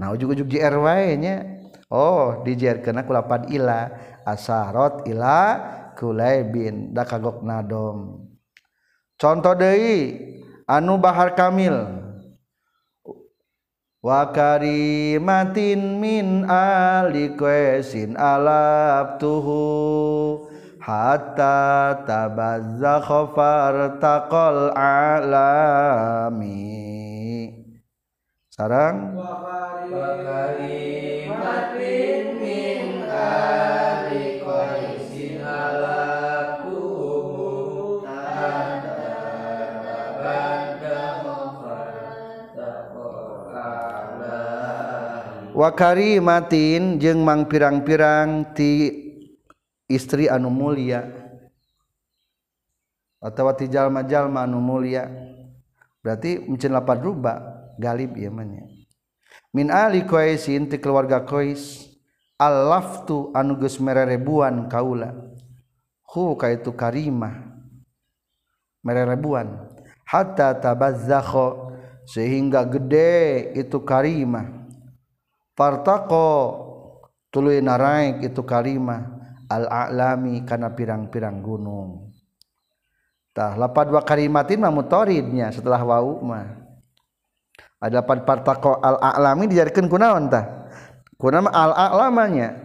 nah 0.00 0.16
ujug-ujug 0.16 0.48
JRW 0.48 0.88
nya 1.20 1.44
oh 1.92 2.40
dijerkeuna 2.40 3.04
kulapan 3.04 3.52
ila. 3.52 3.80
Asarot 4.26 5.06
ila 5.06 5.62
kulaibin 5.94 6.90
da 6.90 7.06
kagok 7.06 7.46
nadom. 7.46 8.26
Contoh 9.16 9.56
deui 9.56 10.12
anu 10.68 10.98
bahar 10.98 11.32
kamil. 11.38 11.86
Wa 14.04 14.28
karimatin 14.30 15.98
min 15.98 16.44
ali 16.46 17.34
qaisin 17.34 18.14
alabtuhu 18.14 19.58
hatta 20.78 22.06
tabazzakha 22.06 23.34
fartaqal 23.34 24.70
alami. 24.78 26.54
Sarang? 28.52 29.16
Wa 29.16 29.42
karimatin 30.22 32.24
min 32.38 33.10
ali 33.10 33.95
wakari 45.56 46.20
matin 46.20 47.00
jeung 47.00 47.24
mang 47.24 47.48
pirang-pirang 47.48 48.52
ti 48.52 48.92
istri 49.88 50.28
anu 50.28 50.52
mulia. 50.52 51.08
Atau 53.24 53.48
ti 53.56 53.72
jalma-jalma 53.72 54.44
anu 54.44 54.60
mulia. 54.60 55.08
Berarti 56.04 56.44
mencin 56.44 56.76
lapan 56.76 57.00
ruba 57.00 57.34
galib 57.80 58.14
ieu 58.14 58.30
mah 58.30 58.46
min 59.56 59.72
ali 59.72 60.04
qaisin 60.04 60.68
ti 60.68 60.76
keluarga 60.76 61.24
qais 61.24 61.88
allaftu 62.36 63.32
anu 63.32 63.56
geus 63.56 63.80
mererebuan 63.80 64.68
kaula. 64.68 65.16
Hu 66.12 66.36
kaitu 66.36 66.76
karimah. 66.76 67.34
Mererebuan. 68.84 69.72
Hatta 70.06 70.54
tabazzakha 70.54 71.74
sehingga 72.06 72.62
gede 72.62 73.50
itu 73.58 73.82
karimah. 73.82 74.55
fartaqo 75.56 76.28
tuluy 77.32 77.64
naraik 77.64 78.22
itu 78.22 78.44
kalimah 78.44 79.08
al-a'lami 79.48 80.44
kana 80.44 80.76
pirang-pirang 80.76 81.40
gunung. 81.40 82.12
Tah 83.32 83.56
lapad 83.56 83.92
wa 83.92 84.00
kalimatin 84.00 84.60
mah 84.60 84.72
mutaridnya 84.72 85.50
setelah 85.50 85.80
wau 85.82 86.20
mah. 86.20 86.62
Ada 87.80 88.00
lapad 88.00 88.24
fartaqo 88.28 88.80
al-a'lami 88.80 89.48
dijadikan 89.48 89.88
kunaon 89.88 90.28
tah? 90.28 90.68
Kunaon 91.16 91.48
al-a'lamanya. 91.48 92.64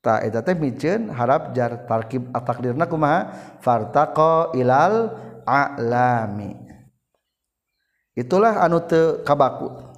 Ta 0.00 0.24
eta 0.24 0.40
teh 0.40 0.56
miceun 0.56 1.12
harap 1.12 1.52
jar 1.52 1.84
tarkib 1.84 2.32
atakdirna 2.32 2.88
kumaha? 2.88 3.32
Fartaqa 3.60 4.56
ilal 4.56 5.12
a'lami 5.44 6.70
itulah 8.20 8.60
anu 8.60 8.84
teu 8.84 9.24
kabaku. 9.24 9.89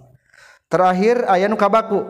terakhir 0.73 1.29
aya 1.29 1.53
nu 1.53 1.61
kabaku. 1.61 2.01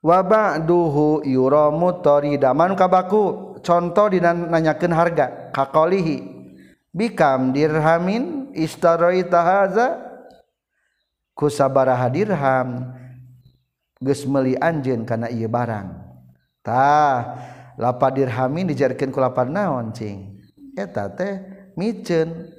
Wa 0.00 0.24
ba'duhu 0.24 1.20
yuramu 1.28 2.00
taridaman 2.00 2.72
kabaku? 2.72 3.52
Contoh 3.60 4.08
dina 4.08 4.32
nanyakeun 4.32 4.96
harga. 4.96 5.52
Kaqalihi 5.52 6.24
bikam 6.90 7.52
dirhamin 7.52 8.50
istaraita 8.56 9.30
tahaza 9.30 9.86
kusabaraha 11.36 12.08
dirham. 12.08 12.96
Geus 14.02 14.26
meuli 14.26 14.56
anjeun 14.56 15.06
kana 15.06 15.30
ieu 15.30 15.46
barang. 15.46 15.94
Tah 16.64 17.38
lapa 17.78 18.10
dirhamin 18.10 18.72
dijarkeun 18.72 19.14
ku 19.14 19.22
lapan 19.22 19.54
naon 19.54 19.94
cing? 19.94 20.42
Eta 20.74 21.06
teh 21.12 21.38
miceun 21.78 22.50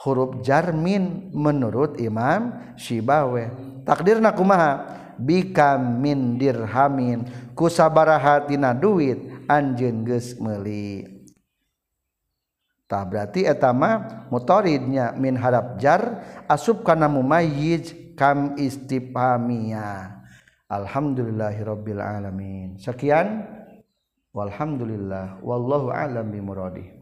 huruf 0.00 0.40
jarmin 0.40 1.28
menurut 1.36 2.00
Imam 2.00 2.56
Syibawe 2.80 3.52
takdirna 3.84 4.32
kumaha? 4.32 4.98
Bikam 5.20 6.00
min 6.00 6.40
dirhamin. 6.40 7.28
Kusabaraha 7.52 8.48
tina 8.48 8.72
duit 8.72 9.20
anjeun 9.44 10.00
geus 10.08 10.32
meuli. 10.40 11.04
Berarti 12.88 13.46
etama 13.46 14.24
motoridnya 14.32 15.14
min 15.14 15.36
harap 15.36 15.78
jar 15.78 16.24
asub 16.50 16.82
karena 16.82 17.06
mumayyiz 17.06 17.94
kam 18.18 18.58
istifhamiyah 18.58 20.24
alhamdulillahirabbil 20.72 22.02
alamin. 22.02 22.80
Sekian. 22.80 23.44
Walhamdulillah. 24.30 25.42
Wallahu 25.44 25.90
alam 25.90 26.30
bimuradi 26.30 26.99